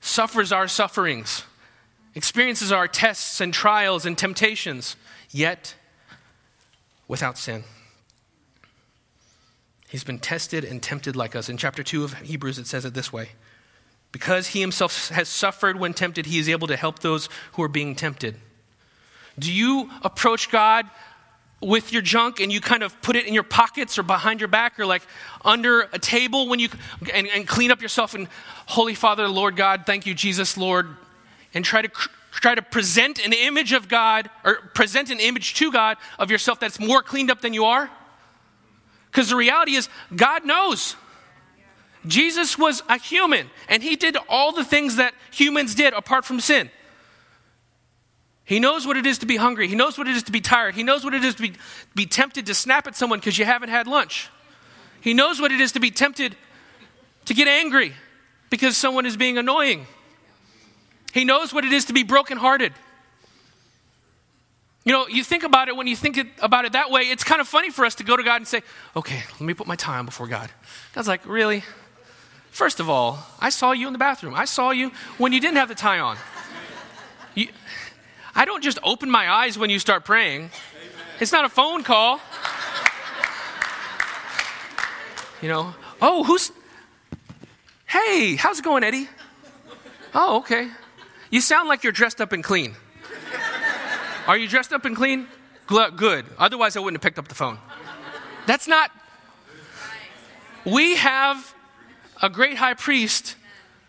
suffers 0.00 0.52
our 0.52 0.68
sufferings 0.68 1.44
experiences 2.16 2.72
our 2.72 2.88
tests 2.88 3.40
and 3.40 3.54
trials 3.54 4.06
and 4.06 4.18
temptations, 4.18 4.96
yet 5.30 5.76
without 7.06 7.38
sin. 7.38 7.62
He's 9.88 10.02
been 10.02 10.18
tested 10.18 10.64
and 10.64 10.82
tempted 10.82 11.14
like 11.14 11.36
us. 11.36 11.48
In 11.48 11.58
chapter 11.58 11.84
2 11.84 12.02
of 12.02 12.14
Hebrews, 12.14 12.58
it 12.58 12.66
says 12.66 12.84
it 12.84 12.94
this 12.94 13.12
way 13.12 13.28
Because 14.10 14.48
he 14.48 14.60
himself 14.60 15.10
has 15.10 15.28
suffered 15.28 15.78
when 15.78 15.94
tempted, 15.94 16.26
he 16.26 16.38
is 16.38 16.48
able 16.48 16.66
to 16.66 16.76
help 16.76 17.00
those 17.00 17.28
who 17.52 17.62
are 17.62 17.68
being 17.68 17.94
tempted. 17.94 18.36
Do 19.38 19.52
you 19.52 19.90
approach 20.02 20.50
God 20.50 20.86
with 21.60 21.92
your 21.92 22.02
junk 22.02 22.40
and 22.40 22.52
you 22.52 22.60
kind 22.60 22.82
of 22.82 23.00
put 23.00 23.16
it 23.16 23.26
in 23.26 23.32
your 23.32 23.42
pockets 23.42 23.98
or 23.98 24.02
behind 24.02 24.40
your 24.40 24.48
back 24.48 24.78
or 24.78 24.84
like 24.84 25.02
under 25.44 25.82
a 25.92 25.98
table 25.98 26.48
when 26.48 26.60
you 26.60 26.68
and, 27.14 27.26
and 27.28 27.48
clean 27.48 27.70
up 27.70 27.80
yourself 27.80 28.14
and 28.14 28.28
holy 28.66 28.94
father 28.94 29.26
lord 29.26 29.56
god 29.56 29.84
thank 29.86 30.04
you 30.04 30.14
jesus 30.14 30.58
lord 30.58 30.86
and 31.54 31.64
try 31.64 31.80
to 31.80 31.88
try 32.40 32.54
to 32.54 32.62
present 32.62 33.24
an 33.24 33.32
image 33.32 33.72
of 33.72 33.88
God 33.88 34.30
or 34.44 34.56
present 34.74 35.10
an 35.10 35.20
image 35.20 35.54
to 35.54 35.72
God 35.72 35.96
of 36.18 36.30
yourself 36.30 36.60
that's 36.60 36.78
more 36.78 37.02
cleaned 37.02 37.30
up 37.30 37.40
than 37.40 37.54
you 37.54 37.64
are? 37.64 37.90
Because 39.10 39.30
the 39.30 39.36
reality 39.36 39.74
is, 39.74 39.88
God 40.14 40.44
knows. 40.44 40.96
Jesus 42.06 42.56
was 42.56 42.82
a 42.88 42.98
human, 42.98 43.50
and 43.68 43.82
he 43.82 43.96
did 43.96 44.16
all 44.28 44.52
the 44.52 44.64
things 44.64 44.96
that 44.96 45.14
humans 45.32 45.74
did 45.74 45.92
apart 45.92 46.24
from 46.24 46.38
sin. 46.38 46.70
He 48.46 48.60
knows 48.60 48.86
what 48.86 48.96
it 48.96 49.04
is 49.06 49.18
to 49.18 49.26
be 49.26 49.36
hungry. 49.36 49.66
He 49.66 49.74
knows 49.74 49.98
what 49.98 50.06
it 50.06 50.16
is 50.16 50.22
to 50.22 50.32
be 50.32 50.40
tired. 50.40 50.76
He 50.76 50.84
knows 50.84 51.04
what 51.04 51.14
it 51.14 51.24
is 51.24 51.34
to 51.34 51.42
be, 51.42 51.54
be 51.96 52.06
tempted 52.06 52.46
to 52.46 52.54
snap 52.54 52.86
at 52.86 52.94
someone 52.94 53.18
because 53.18 53.36
you 53.36 53.44
haven't 53.44 53.70
had 53.70 53.88
lunch. 53.88 54.30
He 55.00 55.14
knows 55.14 55.40
what 55.40 55.50
it 55.50 55.60
is 55.60 55.72
to 55.72 55.80
be 55.80 55.90
tempted 55.90 56.36
to 57.24 57.34
get 57.34 57.48
angry 57.48 57.92
because 58.48 58.76
someone 58.76 59.04
is 59.04 59.16
being 59.16 59.36
annoying. 59.36 59.86
He 61.12 61.24
knows 61.24 61.52
what 61.52 61.64
it 61.64 61.72
is 61.72 61.86
to 61.86 61.92
be 61.92 62.04
brokenhearted. 62.04 62.72
You 64.84 64.92
know, 64.92 65.08
you 65.08 65.24
think 65.24 65.42
about 65.42 65.66
it 65.66 65.76
when 65.76 65.88
you 65.88 65.96
think 65.96 66.16
about 66.40 66.64
it 66.64 66.72
that 66.74 66.92
way, 66.92 67.02
it's 67.02 67.24
kind 67.24 67.40
of 67.40 67.48
funny 67.48 67.70
for 67.70 67.84
us 67.84 67.96
to 67.96 68.04
go 68.04 68.16
to 68.16 68.22
God 68.22 68.36
and 68.36 68.46
say, 68.46 68.62
okay, 68.94 69.24
let 69.32 69.40
me 69.40 69.54
put 69.54 69.66
my 69.66 69.76
on 69.88 70.06
before 70.06 70.28
God. 70.28 70.52
God's 70.94 71.08
like, 71.08 71.26
really? 71.26 71.64
First 72.52 72.78
of 72.78 72.88
all, 72.88 73.18
I 73.40 73.50
saw 73.50 73.72
you 73.72 73.88
in 73.88 73.92
the 73.92 73.98
bathroom. 73.98 74.34
I 74.34 74.44
saw 74.44 74.70
you 74.70 74.92
when 75.18 75.32
you 75.32 75.40
didn't 75.40 75.56
have 75.56 75.68
the 75.68 75.74
tie 75.74 75.98
on. 75.98 76.16
You, 77.34 77.48
I 78.36 78.44
don't 78.44 78.62
just 78.62 78.78
open 78.82 79.10
my 79.10 79.30
eyes 79.30 79.58
when 79.58 79.70
you 79.70 79.78
start 79.78 80.04
praying, 80.04 80.50
it's 81.20 81.32
not 81.32 81.46
a 81.46 81.48
phone 81.48 81.82
call. 81.82 82.20
You 85.40 85.48
know, 85.48 85.74
oh, 86.02 86.22
who's, 86.22 86.52
hey, 87.86 88.36
how's 88.36 88.58
it 88.58 88.64
going, 88.64 88.84
Eddie? 88.84 89.08
Oh, 90.14 90.38
okay. 90.38 90.68
You 91.30 91.40
sound 91.40 91.68
like 91.68 91.82
you're 91.82 91.92
dressed 91.92 92.20
up 92.20 92.32
and 92.32 92.44
clean. 92.44 92.74
Are 94.26 94.36
you 94.36 94.48
dressed 94.48 94.72
up 94.72 94.84
and 94.84 94.94
clean? 94.94 95.28
Good. 95.66 96.26
Otherwise, 96.38 96.76
I 96.76 96.80
wouldn't 96.80 97.02
have 97.02 97.02
picked 97.02 97.18
up 97.18 97.28
the 97.28 97.34
phone. 97.34 97.58
That's 98.46 98.68
not. 98.68 98.90
We 100.66 100.96
have 100.96 101.54
a 102.22 102.28
great 102.28 102.58
high 102.58 102.74
priest 102.74 103.36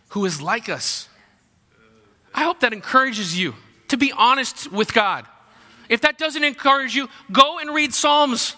who 0.09 0.23
is 0.25 0.41
like 0.41 0.69
us. 0.69 1.09
I 2.33 2.43
hope 2.43 2.61
that 2.61 2.71
encourages 2.71 3.37
you 3.37 3.55
to 3.89 3.97
be 3.97 4.11
honest 4.11 4.71
with 4.71 4.93
God. 4.93 5.25
If 5.89 6.01
that 6.01 6.17
doesn't 6.17 6.43
encourage 6.43 6.95
you, 6.95 7.07
go 7.31 7.59
and 7.59 7.73
read 7.73 7.93
Psalms 7.93 8.55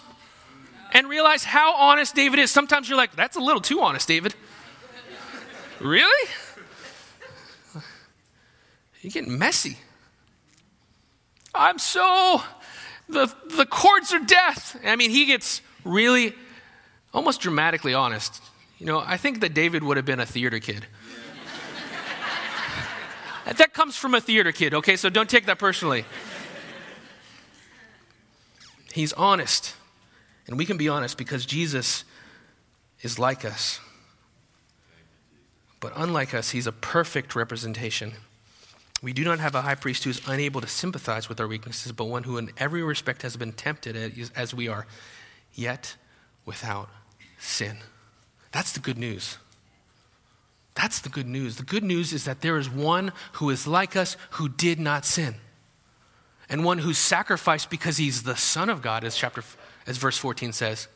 and 0.92 1.08
realize 1.08 1.44
how 1.44 1.74
honest 1.74 2.14
David 2.14 2.38
is. 2.38 2.50
Sometimes 2.50 2.88
you're 2.88 2.98
like, 2.98 3.14
that's 3.14 3.36
a 3.36 3.40
little 3.40 3.60
too 3.60 3.80
honest, 3.80 4.08
David. 4.08 4.34
really? 5.80 6.30
You're 9.00 9.10
getting 9.10 9.38
messy. 9.38 9.78
I'm 11.54 11.78
so, 11.78 12.42
the, 13.08 13.32
the 13.56 13.66
cords 13.66 14.12
are 14.12 14.20
death. 14.20 14.78
I 14.84 14.96
mean, 14.96 15.10
he 15.10 15.26
gets 15.26 15.62
really, 15.84 16.34
almost 17.14 17.40
dramatically 17.40 17.94
honest. 17.94 18.42
You 18.78 18.86
know, 18.86 19.02
I 19.04 19.16
think 19.16 19.40
that 19.40 19.54
David 19.54 19.82
would 19.82 19.96
have 19.96 20.06
been 20.06 20.20
a 20.20 20.26
theater 20.26 20.58
kid. 20.58 20.86
That 23.58 23.74
comes 23.74 23.96
from 23.96 24.14
a 24.14 24.20
theater 24.20 24.52
kid, 24.52 24.74
okay? 24.74 24.96
So 24.96 25.08
don't 25.10 25.28
take 25.28 25.46
that 25.46 25.58
personally. 25.58 26.04
He's 28.92 29.12
honest. 29.12 29.74
And 30.46 30.58
we 30.58 30.64
can 30.64 30.76
be 30.76 30.88
honest 30.88 31.16
because 31.16 31.46
Jesus 31.46 32.04
is 33.02 33.18
like 33.18 33.44
us. 33.44 33.80
But 35.80 35.92
unlike 35.96 36.34
us, 36.34 36.50
he's 36.50 36.66
a 36.66 36.72
perfect 36.72 37.34
representation. 37.34 38.12
We 39.02 39.12
do 39.14 39.24
not 39.24 39.38
have 39.38 39.54
a 39.54 39.62
high 39.62 39.76
priest 39.76 40.04
who 40.04 40.10
is 40.10 40.20
unable 40.26 40.60
to 40.60 40.66
sympathize 40.66 41.28
with 41.28 41.40
our 41.40 41.48
weaknesses, 41.48 41.92
but 41.92 42.04
one 42.04 42.24
who 42.24 42.36
in 42.36 42.50
every 42.58 42.82
respect 42.82 43.22
has 43.22 43.36
been 43.36 43.52
tempted 43.52 44.30
as 44.36 44.52
we 44.52 44.68
are, 44.68 44.86
yet 45.54 45.96
without 46.44 46.90
sin. 47.38 47.78
That's 48.52 48.72
the 48.72 48.80
good 48.80 48.98
news. 48.98 49.38
That's 50.80 51.00
the 51.00 51.10
good 51.10 51.28
news. 51.28 51.56
The 51.56 51.62
good 51.62 51.84
news 51.84 52.14
is 52.14 52.24
that 52.24 52.40
there 52.40 52.56
is 52.56 52.70
one 52.70 53.12
who 53.32 53.50
is 53.50 53.66
like 53.66 53.96
us 53.96 54.16
who 54.30 54.48
did 54.48 54.80
not 54.80 55.04
sin. 55.04 55.34
And 56.48 56.64
one 56.64 56.78
who 56.78 56.94
sacrificed 56.94 57.68
because 57.68 57.98
he's 57.98 58.22
the 58.22 58.34
Son 58.34 58.70
of 58.70 58.80
God, 58.80 59.04
as 59.04 59.14
chapter 59.14 59.44
as 59.86 59.98
verse 59.98 60.16
14 60.16 60.54
says. 60.54 60.88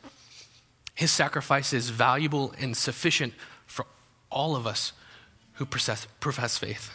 His 0.95 1.13
sacrifice 1.13 1.75
is 1.75 1.91
valuable 1.91 2.55
and 2.59 2.75
sufficient 2.75 3.35
for 3.67 3.85
all 4.31 4.57
of 4.57 4.67
us 4.67 4.95
who 5.55 5.67
profess, 5.67 6.07
profess 6.19 6.57
faith. 6.57 6.91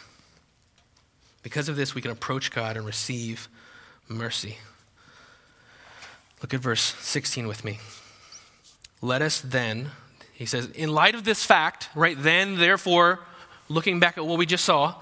Because 1.44 1.68
of 1.68 1.76
this, 1.76 1.94
we 1.94 2.02
can 2.02 2.10
approach 2.10 2.50
God 2.50 2.76
and 2.76 2.84
receive 2.84 3.48
mercy. 4.08 4.58
Look 6.42 6.52
at 6.54 6.60
verse 6.60 6.96
16 6.98 7.46
with 7.46 7.64
me. 7.64 7.78
Let 9.00 9.22
us 9.22 9.40
then, 9.40 9.92
he 10.40 10.46
says, 10.46 10.70
in 10.70 10.90
light 10.94 11.14
of 11.14 11.24
this 11.24 11.44
fact, 11.44 11.90
right 11.94 12.16
then, 12.18 12.56
therefore, 12.56 13.20
looking 13.68 14.00
back 14.00 14.16
at 14.16 14.24
what 14.24 14.38
we 14.38 14.46
just 14.46 14.64
saw, 14.64 14.94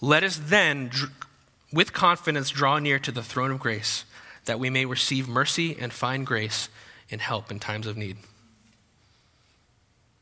let 0.00 0.24
us 0.24 0.40
then, 0.42 0.90
with 1.70 1.92
confidence, 1.92 2.48
draw 2.48 2.78
near 2.78 2.98
to 2.98 3.12
the 3.12 3.22
throne 3.22 3.50
of 3.50 3.58
grace, 3.58 4.06
that 4.46 4.58
we 4.58 4.70
may 4.70 4.86
receive 4.86 5.28
mercy 5.28 5.76
and 5.78 5.92
find 5.92 6.26
grace 6.26 6.70
and 7.10 7.20
help 7.20 7.50
in 7.50 7.58
times 7.58 7.86
of 7.86 7.98
need. 7.98 8.16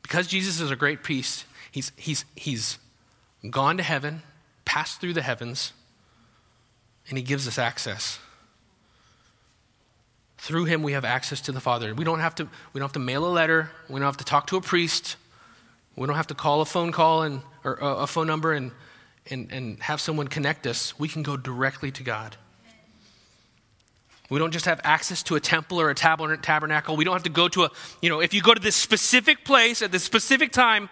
Because 0.02 0.26
Jesus 0.26 0.60
is 0.60 0.72
a 0.72 0.76
great 0.76 1.04
priest, 1.04 1.44
he's, 1.70 1.92
he's, 1.94 2.24
he's 2.34 2.78
gone 3.48 3.76
to 3.76 3.84
heaven, 3.84 4.22
passed 4.64 5.00
through 5.00 5.12
the 5.12 5.22
heavens, 5.22 5.72
and 7.08 7.16
he 7.16 7.22
gives 7.22 7.46
us 7.46 7.60
access. 7.60 8.18
Through 10.46 10.66
him, 10.66 10.84
we 10.84 10.92
have 10.92 11.04
access 11.04 11.40
to 11.40 11.50
the 11.50 11.58
Father. 11.58 11.92
We 11.92 12.04
don't 12.04 12.20
have 12.20 12.36
to, 12.36 12.44
we 12.72 12.78
don't 12.78 12.84
have 12.84 12.92
to 12.92 13.00
mail 13.00 13.26
a 13.26 13.32
letter. 13.34 13.72
We 13.88 13.98
don't 13.98 14.06
have 14.06 14.18
to 14.18 14.24
talk 14.24 14.46
to 14.46 14.56
a 14.56 14.60
priest. 14.60 15.16
We 15.96 16.06
don't 16.06 16.14
have 16.14 16.28
to 16.28 16.36
call 16.36 16.60
a 16.60 16.64
phone 16.64 16.92
call 16.92 17.22
and, 17.22 17.42
or 17.64 17.76
a 17.80 18.06
phone 18.06 18.28
number 18.28 18.52
and, 18.52 18.70
and, 19.28 19.50
and 19.50 19.82
have 19.82 20.00
someone 20.00 20.28
connect 20.28 20.68
us. 20.68 20.96
We 21.00 21.08
can 21.08 21.24
go 21.24 21.36
directly 21.36 21.90
to 21.90 22.04
God. 22.04 22.36
We 24.30 24.38
don't 24.38 24.52
just 24.52 24.66
have 24.66 24.80
access 24.84 25.24
to 25.24 25.34
a 25.34 25.40
temple 25.40 25.80
or 25.80 25.90
a 25.90 25.96
tabernacle. 25.96 26.94
We 26.94 27.04
don't 27.04 27.14
have 27.14 27.24
to 27.24 27.28
go 27.28 27.48
to 27.48 27.64
a, 27.64 27.70
you 28.00 28.08
know, 28.08 28.20
if 28.20 28.32
you 28.32 28.40
go 28.40 28.54
to 28.54 28.62
this 28.62 28.76
specific 28.76 29.44
place 29.44 29.82
at 29.82 29.90
this 29.90 30.04
specific 30.04 30.52
time, 30.52 30.88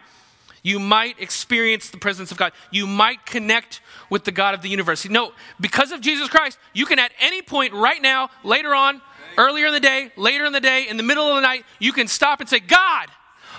you 0.64 0.80
might 0.80 1.20
experience 1.20 1.90
the 1.90 1.98
presence 1.98 2.32
of 2.32 2.38
God. 2.38 2.50
You 2.72 2.88
might 2.88 3.24
connect 3.24 3.82
with 4.10 4.24
the 4.24 4.32
God 4.32 4.54
of 4.54 4.62
the 4.62 4.68
universe. 4.68 5.08
No, 5.08 5.30
because 5.60 5.92
of 5.92 6.00
Jesus 6.00 6.28
Christ, 6.28 6.58
you 6.72 6.86
can 6.86 6.98
at 6.98 7.12
any 7.20 7.40
point 7.40 7.72
right 7.72 8.02
now, 8.02 8.30
later 8.42 8.74
on, 8.74 9.00
earlier 9.38 9.66
in 9.66 9.72
the 9.72 9.80
day, 9.80 10.10
later 10.16 10.44
in 10.44 10.52
the 10.52 10.60
day, 10.60 10.88
in 10.88 10.96
the 10.96 11.02
middle 11.02 11.26
of 11.28 11.36
the 11.36 11.40
night, 11.40 11.64
you 11.78 11.92
can 11.92 12.08
stop 12.08 12.40
and 12.40 12.48
say, 12.48 12.60
God, 12.60 13.08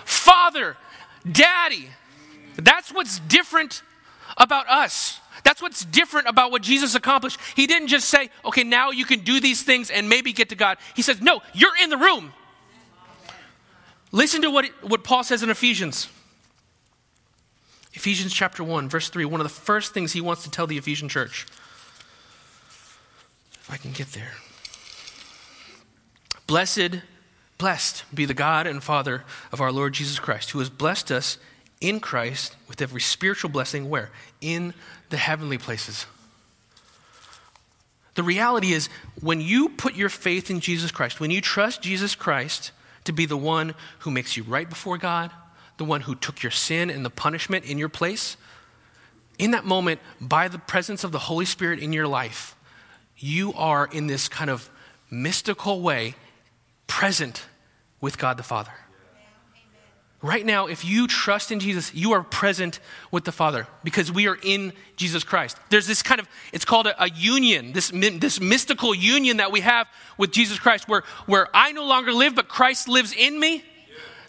Father, 0.04 0.78
Daddy. 1.30 1.90
That's 2.58 2.92
what's 2.92 3.20
different 3.20 3.82
about 4.38 4.70
us. 4.70 5.20
That's 5.44 5.62
what's 5.62 5.86
different 5.86 6.28
about 6.28 6.52
what 6.52 6.62
Jesus 6.62 6.96
accomplished. 6.96 7.40
He 7.56 7.68
didn't 7.68 7.90
just 7.90 8.10
say, 8.10 8.30
okay, 8.44 8.64
now 8.64 8.92
you 8.92 9.06
can 9.06 9.20
do 9.20 9.40
these 9.40 9.62
things 9.64 9.92
and 9.92 10.10
maybe 10.10 10.34
get 10.34 10.50
to 10.50 10.56
God. 10.56 10.78
He 10.96 11.02
says, 11.02 11.22
no, 11.22 11.42
you're 11.54 11.76
in 11.82 11.90
the 11.90 11.98
room. 11.98 12.34
Listen 14.12 14.42
to 14.42 14.50
what, 14.50 14.66
what 14.82 15.04
Paul 15.04 15.24
says 15.24 15.44
in 15.44 15.50
Ephesians. 15.50 16.08
Ephesians 17.94 18.34
chapter 18.34 18.64
1, 18.64 18.90
verse 18.90 19.10
3, 19.10 19.26
one 19.26 19.40
of 19.40 19.46
the 19.46 19.54
first 19.54 19.94
things 19.94 20.14
he 20.14 20.22
wants 20.22 20.44
to 20.44 20.52
tell 20.52 20.68
the 20.68 20.78
Ephesian 20.78 21.10
church. 21.10 21.46
If 23.54 23.70
I 23.70 23.78
can 23.78 23.92
get 23.92 24.08
there. 24.14 24.34
Blessed, 26.48 27.02
blessed 27.58 28.04
be 28.14 28.26
the 28.26 28.34
God 28.34 28.68
and 28.68 28.84
Father 28.84 29.24
of 29.52 29.62
our 29.62 29.72
Lord 29.72 29.94
Jesus 29.94 30.20
Christ, 30.20 30.52
who 30.52 30.60
has 30.60 30.70
blessed 30.70 31.12
us 31.12 31.38
in 31.82 32.00
Christ 32.00 32.56
with 32.68 32.82
every 32.82 33.02
spiritual 33.02 33.50
blessing 33.50 33.90
where? 33.90 34.12
In 34.42 34.74
the 35.10 35.18
heavenly 35.18 35.58
places. 35.58 36.06
The 38.16 38.24
reality 38.24 38.72
is, 38.72 38.90
when 39.20 39.42
you 39.42 39.70
put 39.70 39.96
your 39.96 40.10
faith 40.10 40.50
in 40.50 40.62
Jesus 40.62 40.92
Christ, 40.92 41.20
when 41.20 41.32
you 41.32 41.42
trust 41.42 41.82
Jesus 41.82 42.16
Christ 42.16 42.72
to 43.04 43.12
be 43.12 43.26
the 43.26 43.38
one 43.38 43.76
who 44.00 44.12
makes 44.12 44.38
you 44.38 44.44
right 44.44 44.70
before 44.70 44.98
God, 44.98 45.32
the 45.78 45.86
one 45.86 46.02
who 46.02 46.16
took 46.16 46.42
your 46.42 46.52
sin 46.52 46.90
and 46.90 47.04
the 47.04 47.10
punishment 47.10 47.66
in 47.66 47.78
your 47.78 47.90
place, 47.90 48.38
in 49.38 49.52
that 49.52 49.66
moment, 49.66 50.00
by 50.22 50.48
the 50.48 50.58
presence 50.58 51.04
of 51.04 51.12
the 51.12 51.20
Holy 51.20 51.44
Spirit 51.44 51.80
in 51.80 51.92
your 51.92 52.08
life, 52.08 52.56
you 53.18 53.54
are 53.54 53.90
in 53.92 54.08
this 54.08 54.30
kind 54.30 54.50
of 54.50 54.70
mystical 55.12 55.82
way 55.82 56.16
present 56.88 57.46
with 58.02 58.18
God 58.18 58.38
the 58.38 58.44
Father. 58.44 58.72
Right 60.22 60.46
now, 60.46 60.66
if 60.66 60.84
you 60.84 61.06
trust 61.06 61.52
in 61.52 61.60
Jesus, 61.60 61.94
you 61.94 62.14
are 62.14 62.24
present 62.24 62.80
with 63.12 63.26
the 63.26 63.32
Father 63.32 63.68
because 63.84 64.12
we 64.12 64.28
are 64.28 64.38
in 64.42 64.74
Jesus 64.96 65.24
Christ. 65.24 65.58
There's 65.70 65.86
this 65.86 66.02
kind 66.02 66.20
of, 66.20 66.28
it's 66.52 66.66
called 66.66 66.88
a, 66.88 67.04
a, 67.04 67.10
union, 67.10 67.74
this, 67.74 67.92
this 67.92 68.42
mystical 68.42 68.96
union 68.96 69.38
that 69.38 69.52
we 69.52 69.60
have 69.60 69.88
with 70.18 70.32
Jesus 70.32 70.58
Christ 70.58 70.88
where, 70.88 71.04
where 71.28 71.48
I 71.54 71.74
no 71.74 71.86
longer 71.86 72.12
live, 72.12 72.34
but 72.34 72.48
Christ 72.48 72.88
lives 72.88 73.14
in 73.14 73.40
me 73.40 73.64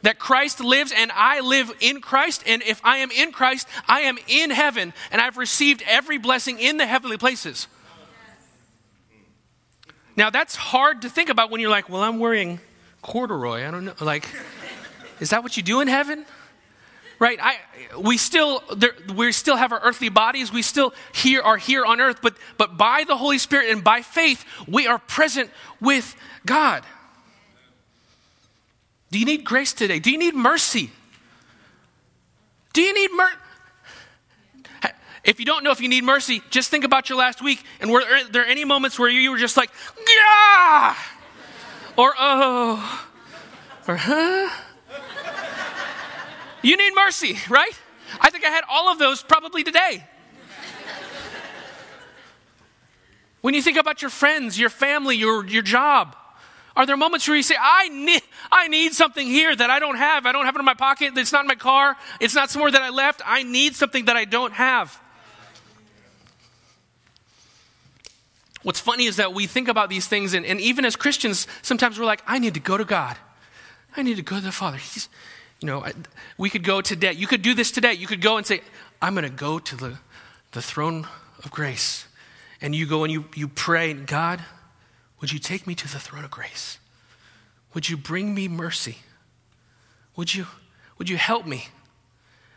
that 0.03 0.19
Christ 0.19 0.61
lives 0.61 0.93
and 0.95 1.11
I 1.13 1.41
live 1.41 1.73
in 1.81 2.01
Christ. 2.01 2.45
And 2.47 2.63
if 2.63 2.81
I 2.85 2.99
am 2.99 3.11
in 3.11 3.33
Christ, 3.33 3.67
I 3.89 4.03
am 4.03 4.19
in 4.29 4.51
heaven 4.51 4.93
and 5.11 5.21
I've 5.21 5.37
received 5.37 5.83
every 5.87 6.19
blessing 6.19 6.61
in 6.61 6.77
the 6.77 6.87
heavenly 6.87 7.17
places. 7.17 7.67
Now, 10.17 10.31
that's 10.31 10.57
hard 10.57 11.03
to 11.03 11.11
think 11.11 11.29
about 11.29 11.51
when 11.51 11.61
you're 11.61 11.71
like, 11.71 11.89
well, 11.89 12.03
I'm 12.03 12.19
wearing 12.19 12.59
corduroy. 13.03 13.67
I 13.67 13.71
don't 13.71 13.85
know. 13.85 13.95
Like, 14.01 14.27
is 15.21 15.31
that 15.31 15.43
what 15.43 15.57
you 15.57 15.63
do 15.63 15.81
in 15.81 15.89
heaven? 15.89 16.25
Right? 17.19 17.39
I, 17.41 17.57
we 17.99 18.19
still 18.19 18.63
there, 18.75 18.95
we 19.15 19.33
still 19.33 19.57
have 19.57 19.73
our 19.73 19.81
earthly 19.81 20.11
bodies. 20.11 20.53
We 20.53 20.61
still 20.63 20.93
here 21.15 21.41
are 21.41 21.57
here 21.57 21.85
on 21.85 22.01
earth, 22.01 22.19
but 22.21 22.37
but 22.59 22.77
by 22.77 23.05
the 23.07 23.17
Holy 23.17 23.39
Spirit 23.39 23.71
and 23.71 23.83
by 23.83 24.03
faith, 24.03 24.45
we 24.69 24.87
are 24.87 24.99
present 24.99 25.51
with 25.81 26.15
God. 26.45 26.85
Do 29.11 29.19
you 29.19 29.25
need 29.25 29.45
grace 29.45 29.73
today? 29.73 29.99
Do 29.99 30.11
you 30.11 30.19
need 30.19 30.35
mercy? 30.35 30.91
Do 32.75 32.83
you 32.83 32.93
need 32.93 33.11
mercy? 33.17 33.37
If 35.27 35.41
you 35.41 35.45
don't 35.45 35.65
know 35.65 35.73
if 35.73 35.81
you 35.81 35.89
need 35.89 36.05
mercy, 36.05 36.41
just 36.51 36.71
think 36.71 36.85
about 36.85 37.09
your 37.09 37.19
last 37.19 37.43
week. 37.43 37.63
And 37.81 37.91
were 37.91 38.05
there 38.31 38.47
any 38.47 38.65
moments 38.65 38.97
where 38.97 39.09
you 39.09 39.33
were 39.33 39.39
just 39.39 39.57
like, 39.57 39.71
yeah, 40.09 40.95
or 41.97 42.15
oh, 42.17 43.09
or 43.89 43.97
huh? 43.97 44.49
You 46.63 46.77
need 46.77 46.93
mercy, 46.95 47.39
right? 47.51 47.73
I 48.21 48.31
think 48.31 48.45
I 48.45 48.51
had 48.51 48.63
all 48.69 48.89
of 48.89 49.01
those 49.01 49.23
probably 49.23 49.65
today. 49.65 50.07
When 53.41 53.55
you 53.55 53.63
think 53.63 53.79
about 53.79 54.03
your 54.03 54.11
friends, 54.11 54.59
your 54.59 54.71
family, 54.71 55.17
your, 55.17 55.47
your 55.47 55.63
job, 55.63 56.17
are 56.77 56.87
there 56.87 56.97
moments 56.97 57.27
where 57.27 57.37
you 57.37 57.43
say, 57.43 57.57
I 57.61 57.89
need, 57.89 58.23
I 58.51 58.69
need 58.69 58.93
something 58.93 59.27
here 59.27 59.55
that 59.55 59.71
I 59.71 59.79
don't 59.79 59.97
have? 59.97 60.27
I 60.27 60.33
don't 60.33 60.45
have 60.45 60.57
it 60.57 60.59
in 60.59 60.65
my 60.65 60.75
pocket. 60.75 61.17
It's 61.17 61.33
not 61.33 61.43
in 61.43 61.49
my 61.49 61.55
car. 61.55 61.97
It's 62.21 62.35
not 62.35 62.51
somewhere 62.51 62.71
that 62.71 62.83
I 62.83 62.91
left. 62.91 63.23
I 63.25 63.43
need 63.45 63.75
something 63.75 64.05
that 64.07 64.17
I 64.17 64.25
don't 64.25 64.53
have. 64.53 65.01
What's 68.63 68.81
funny 68.81 69.05
is 69.05 69.17
that 69.17 69.35
we 69.35 69.47
think 69.47 69.69
about 69.69 69.91
these 69.91 70.07
things, 70.07 70.35
and, 70.35 70.45
and 70.45 70.61
even 70.61 70.85
as 70.85 70.97
Christians, 70.97 71.47
sometimes 71.63 71.99
we're 71.99 72.07
like, 72.07 72.23
I 72.27 72.39
need 72.39 72.55
to 72.55 72.61
go 72.61 72.77
to 72.77 72.85
God. 72.85 73.17
I 73.97 74.03
need 74.03 74.17
to 74.17 74.23
go 74.23 74.37
to 74.37 74.43
the 74.43 74.53
Father. 74.53 74.77
He's, 74.77 75.09
you 75.61 75.67
know, 75.67 75.85
I, 75.85 75.93
we 76.37 76.51
could 76.51 76.65
go 76.65 76.81
today. 76.81 77.13
You 77.13 77.27
could 77.27 77.43
do 77.43 77.55
this 77.55 77.71
today. 77.71 77.95
You 77.95 78.07
could 78.07 78.21
go 78.21 78.37
and 78.37 78.47
say, 78.47 78.61
I'm 79.01 79.15
going 79.15 79.25
to 79.25 79.31
go 79.31 79.59
to 79.59 79.77
the, 79.77 79.99
the 80.53 80.63
throne 80.63 81.07
of 81.45 81.51
grace. 81.51 82.07
And 82.61 82.75
you 82.75 82.87
go 82.87 83.05
and 83.05 83.13
you, 83.13 83.27
you 83.35 83.49
pray, 83.49 83.93
God, 83.93 84.43
would 85.21 85.33
you 85.33 85.39
take 85.39 85.67
me 85.67 85.75
to 85.75 85.89
the 85.91 85.99
throne 85.99 86.25
of 86.25 86.31
grace? 86.31 86.79
Would 87.75 87.89
you 87.89 87.97
bring 87.97 88.35
me 88.35 88.49
mercy? 88.49 88.99
Would 90.17 90.35
you, 90.35 90.47
would 90.99 91.09
you 91.09 91.17
help 91.17 91.47
me? 91.47 91.69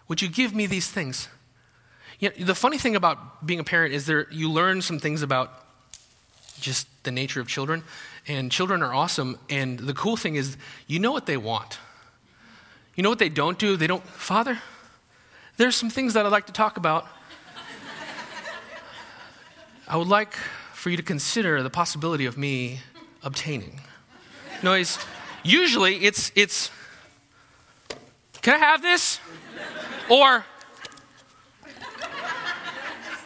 Would 0.07 0.21
you 0.21 0.29
give 0.29 0.55
me 0.55 0.65
these 0.65 0.89
things? 0.89 1.27
You 2.19 2.29
know, 2.29 2.45
the 2.45 2.55
funny 2.55 2.77
thing 2.77 2.95
about 2.95 3.45
being 3.45 3.59
a 3.59 3.63
parent 3.63 3.93
is 3.93 4.05
there 4.05 4.27
you 4.31 4.51
learn 4.51 4.81
some 4.81 4.99
things 4.99 5.21
about 5.21 5.68
just 6.59 6.87
the 7.03 7.11
nature 7.11 7.41
of 7.41 7.47
children. 7.47 7.83
And 8.27 8.51
children 8.51 8.83
are 8.83 8.93
awesome. 8.93 9.39
And 9.49 9.79
the 9.79 9.93
cool 9.93 10.17
thing 10.17 10.35
is, 10.35 10.57
you 10.87 10.99
know 10.99 11.11
what 11.11 11.25
they 11.25 11.37
want. 11.37 11.79
You 12.95 13.03
know 13.03 13.09
what 13.09 13.19
they 13.19 13.29
don't 13.29 13.57
do? 13.57 13.77
They 13.77 13.87
don't, 13.87 14.03
Father, 14.03 14.59
there's 15.57 15.75
some 15.75 15.89
things 15.89 16.13
that 16.13 16.25
I'd 16.25 16.31
like 16.31 16.47
to 16.47 16.53
talk 16.53 16.77
about. 16.77 17.07
I 19.87 19.97
would 19.97 20.07
like 20.07 20.33
for 20.73 20.89
you 20.89 20.97
to 20.97 21.03
consider 21.03 21.63
the 21.63 21.69
possibility 21.69 22.25
of 22.25 22.37
me 22.37 22.81
obtaining. 23.23 23.81
Noise. 24.61 24.99
Usually 25.43 26.05
it's 26.05 26.31
it's 26.35 26.69
can 28.41 28.55
I 28.55 28.57
have 28.57 28.81
this? 28.81 29.19
Or 30.09 30.45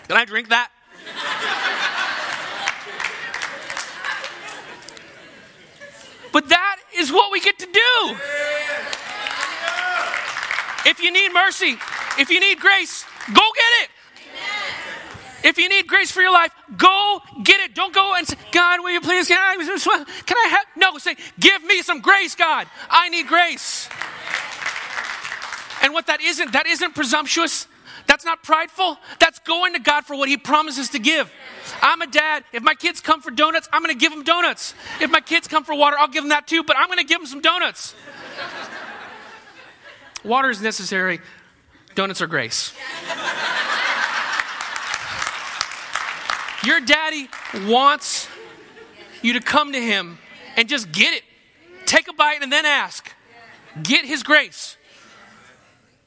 can 0.07 0.17
I 0.17 0.25
drink 0.25 0.49
that? 0.49 0.71
But 6.33 6.49
that 6.49 6.77
is 6.97 7.11
what 7.11 7.31
we 7.31 7.39
get 7.39 7.59
to 7.59 7.65
do. 7.65 8.17
If 10.85 10.99
you 10.99 11.11
need 11.11 11.31
mercy, 11.31 11.77
if 12.19 12.29
you 12.29 12.41
need 12.41 12.59
grace, 12.59 13.05
go 13.27 13.41
get 13.55 13.83
it. 13.83 13.89
If 15.43 15.57
you 15.57 15.69
need 15.69 15.87
grace 15.87 16.11
for 16.11 16.21
your 16.21 16.31
life, 16.31 16.51
go 16.75 17.21
get 17.43 17.59
it. 17.59 17.75
Don't 17.75 17.93
go 17.93 18.15
and 18.15 18.27
say, 18.27 18.35
God, 18.51 18.79
will 18.81 18.91
you 18.91 19.01
please, 19.01 19.27
can 19.27 19.37
I, 19.37 19.55
can 19.57 20.37
I 20.37 20.47
have, 20.49 20.65
no, 20.75 20.97
say, 20.97 21.15
give 21.39 21.63
me 21.63 21.81
some 21.81 22.01
grace, 22.01 22.33
God. 22.33 22.67
I 22.89 23.09
need 23.09 23.27
grace. 23.27 23.87
And 25.83 25.93
what 25.93 26.07
that 26.07 26.21
isn't, 26.21 26.53
that 26.53 26.65
isn't 26.65 26.95
presumptuous. 26.95 27.67
That's 28.07 28.25
not 28.25 28.41
prideful. 28.41 28.97
That's 29.19 29.39
going 29.39 29.73
to 29.73 29.79
God 29.79 30.05
for 30.05 30.15
what 30.15 30.29
He 30.29 30.37
promises 30.37 30.89
to 30.89 30.99
give. 30.99 31.31
I'm 31.81 32.01
a 32.01 32.07
dad. 32.07 32.43
If 32.51 32.63
my 32.63 32.75
kids 32.75 33.01
come 33.01 33.21
for 33.21 33.31
donuts, 33.31 33.67
I'm 33.71 33.81
going 33.81 33.93
to 33.93 33.99
give 33.99 34.11
them 34.11 34.23
donuts. 34.23 34.73
If 34.99 35.11
my 35.11 35.21
kids 35.21 35.47
come 35.47 35.63
for 35.63 35.75
water, 35.75 35.97
I'll 35.99 36.07
give 36.07 36.23
them 36.23 36.29
that 36.29 36.47
too, 36.47 36.63
but 36.63 36.77
I'm 36.77 36.87
going 36.87 36.99
to 36.99 37.05
give 37.05 37.19
them 37.19 37.27
some 37.27 37.41
donuts. 37.41 37.95
water 40.23 40.49
is 40.49 40.61
necessary, 40.61 41.19
donuts 41.95 42.21
are 42.21 42.27
grace. 42.27 42.73
Your 46.65 46.79
daddy 46.79 47.29
wants 47.67 48.29
you 49.21 49.33
to 49.33 49.41
come 49.41 49.73
to 49.73 49.81
him 49.81 50.17
and 50.55 50.69
just 50.69 50.91
get 50.91 51.13
it. 51.13 51.23
Take 51.85 52.07
a 52.07 52.13
bite 52.13 52.41
and 52.41 52.51
then 52.51 52.65
ask. 52.65 53.11
Get 53.81 54.05
his 54.05 54.23
grace. 54.23 54.77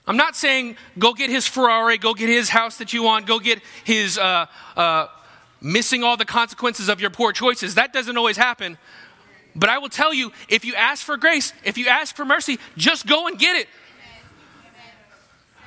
I'm 0.07 0.17
not 0.17 0.37
saying 0.37 0.77
go 0.99 1.13
get 1.13 1.31
his 1.31 1.47
Ferrari, 1.47 1.99
go 1.99 2.15
get 2.15 2.29
his 2.29 2.49
house 2.49 2.79
that 2.79 2.93
you 2.93 3.03
want, 3.03 3.27
go 3.27 3.39
get 3.41 3.61
his 3.85 4.17
uh, 4.17 4.47
uh, 4.77 5.09
missing 5.61 6.05
all 6.05 6.17
the 6.17 6.25
consequences 6.25 6.89
of 6.89 7.01
your 7.01 7.11
poor 7.11 7.33
choices. 7.33 7.75
That 7.75 7.93
doesn't 7.93 8.17
always 8.17 8.37
happen. 8.37 8.79
But 9.55 9.71
I 9.71 9.79
will 9.79 9.89
tell 9.89 10.13
you 10.13 10.33
if 10.49 10.65
you 10.65 10.75
ask 10.75 11.05
for 11.05 11.17
grace, 11.17 11.53
if 11.65 11.79
you 11.79 11.89
ask 11.89 12.15
for 12.15 12.25
mercy, 12.25 12.59
just 12.77 13.07
go 13.07 13.27
and 13.27 13.39
get 13.39 13.57
it. 13.57 13.69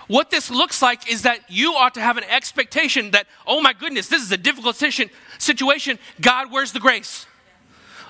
What 0.08 0.32
this 0.32 0.50
looks 0.50 0.82
like 0.82 1.12
is 1.12 1.22
that 1.22 1.42
you 1.50 1.74
ought 1.74 1.94
to 1.94 2.02
have 2.02 2.18
an 2.18 2.24
expectation 2.24 3.12
that, 3.12 3.28
oh 3.46 3.62
my 3.62 3.74
goodness, 3.74 4.08
this 4.08 4.24
is 4.24 4.32
a 4.32 4.38
difficult 4.38 4.76
situation. 4.76 6.00
God, 6.20 6.52
where's 6.52 6.72
the 6.72 6.80
grace? 6.80 7.28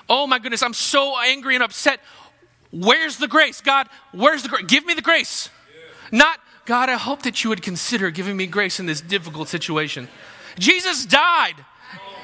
Oh 0.08 0.26
my 0.26 0.38
goodness, 0.38 0.62
I'm 0.62 0.74
so 0.74 1.18
angry 1.20 1.54
and 1.54 1.62
upset. 1.62 2.00
Where's 2.72 3.18
the 3.18 3.28
grace? 3.28 3.60
God, 3.60 3.86
where's 4.12 4.42
the 4.42 4.48
grace? 4.48 4.64
Give 4.66 4.86
me 4.86 4.94
the 4.94 5.02
grace. 5.02 5.50
Not, 6.10 6.40
God, 6.64 6.88
I 6.88 6.94
hope 6.94 7.22
that 7.22 7.44
you 7.44 7.50
would 7.50 7.62
consider 7.62 8.10
giving 8.10 8.36
me 8.36 8.46
grace 8.46 8.80
in 8.80 8.86
this 8.86 9.00
difficult 9.00 9.48
situation. 9.48 10.08
Jesus 10.58 11.04
died 11.04 11.54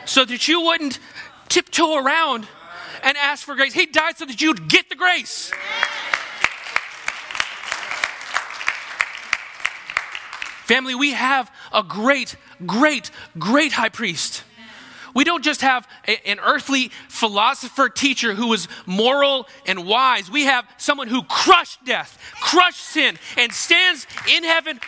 so 0.07 0.25
that 0.25 0.49
you 0.49 0.63
wouldn't 0.63 0.99
tiptoe 1.49 1.97
around 1.97 2.47
and 3.03 3.17
ask 3.17 3.45
for 3.45 3.55
grace. 3.55 3.75
He 3.75 3.87
died 3.87 4.17
so 4.17 4.25
that 4.25 4.41
you'd 4.41 4.69
get 4.69 4.89
the 4.89 4.97
grace. 4.97 5.53
Family, 10.65 10.95
we 10.95 11.13
have 11.13 11.51
a 11.73 11.83
great, 11.83 12.37
great, 12.65 13.11
great 13.39 13.73
high 13.73 13.89
priest. 13.89 14.43
We 15.15 15.25
don't 15.25 15.45
just 15.45 15.63
have 15.63 15.89
a, 16.07 16.29
an 16.29 16.41
earthly 16.41 16.91
philosopher 17.09 17.89
teacher 17.89 18.35
who 18.35 18.49
was 18.49 18.69
moral 18.85 19.49
and 19.65 19.87
wise. 19.87 20.31
We 20.31 20.45
have 20.45 20.67
someone 20.77 21.09
who 21.09 21.23
crushed 21.23 21.85
death, 21.85 22.19
crushed 22.41 22.81
sin, 22.81 23.17
and 23.39 23.53
stands 23.53 24.07
in 24.29 24.45
heaven 24.45 24.81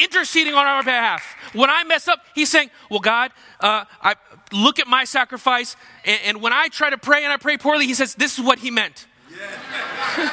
interceding 0.00 0.54
on 0.54 0.66
our 0.66 0.82
behalf. 0.82 1.24
When 1.52 1.70
I 1.70 1.84
mess 1.84 2.08
up, 2.08 2.20
he's 2.34 2.50
saying, 2.50 2.70
Well, 2.90 3.00
God, 3.00 3.30
uh, 3.60 3.84
I 4.00 4.14
look 4.52 4.78
at 4.78 4.86
my 4.86 5.04
sacrifice. 5.04 5.76
And, 6.04 6.20
and, 6.24 6.42
when 6.42 6.52
I 6.52 6.68
try 6.68 6.90
to 6.90 6.98
pray 6.98 7.24
and 7.24 7.32
I 7.32 7.36
pray 7.36 7.56
poorly, 7.56 7.86
he 7.86 7.94
says, 7.94 8.14
This 8.14 8.38
is 8.38 8.44
what 8.44 8.58
he 8.58 8.70
meant. 8.70 9.06
Yeah. 9.30 10.28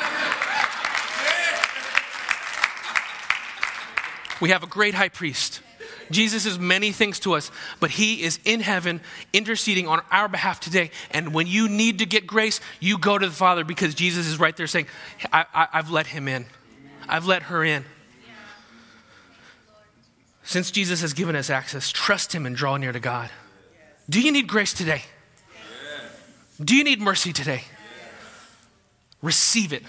we 4.41 4.49
have 4.49 4.63
a 4.63 4.67
great 4.67 4.93
high 4.93 5.09
priest. 5.09 5.61
Jesus 6.11 6.45
is 6.45 6.57
many 6.57 6.91
things 6.91 7.19
to 7.21 7.33
us, 7.33 7.51
but 7.79 7.91
he 7.91 8.23
is 8.23 8.39
in 8.43 8.61
heaven 8.61 9.01
interceding 9.31 9.87
on 9.87 10.01
our 10.11 10.27
behalf 10.27 10.59
today. 10.59 10.91
And 11.11 11.33
when 11.33 11.45
you 11.45 11.69
need 11.69 11.99
to 11.99 12.05
get 12.05 12.25
grace, 12.25 12.61
you 12.79 12.97
go 12.97 13.17
to 13.17 13.27
the 13.27 13.33
Father 13.33 13.63
because 13.63 13.93
Jesus 13.93 14.25
is 14.25 14.39
right 14.39 14.55
there 14.55 14.65
saying, 14.67 14.87
I, 15.31 15.67
have 15.71 15.91
let 15.91 16.07
him 16.07 16.27
in, 16.27 16.45
I've 17.07 17.27
let 17.27 17.43
her 17.43 17.63
in. 17.63 17.85
Since 20.49 20.71
Jesus 20.71 21.01
has 21.01 21.13
given 21.13 21.35
us 21.35 21.51
access, 21.51 21.91
trust 21.91 22.33
him 22.33 22.47
and 22.47 22.55
draw 22.55 22.75
near 22.77 22.91
to 22.91 22.99
God. 22.99 23.29
Do 24.09 24.19
you 24.19 24.31
need 24.31 24.47
grace 24.47 24.73
today? 24.73 25.03
Do 26.59 26.75
you 26.75 26.83
need 26.83 26.99
mercy 26.99 27.31
today? 27.31 27.65
Receive 29.21 29.73
it. 29.73 29.83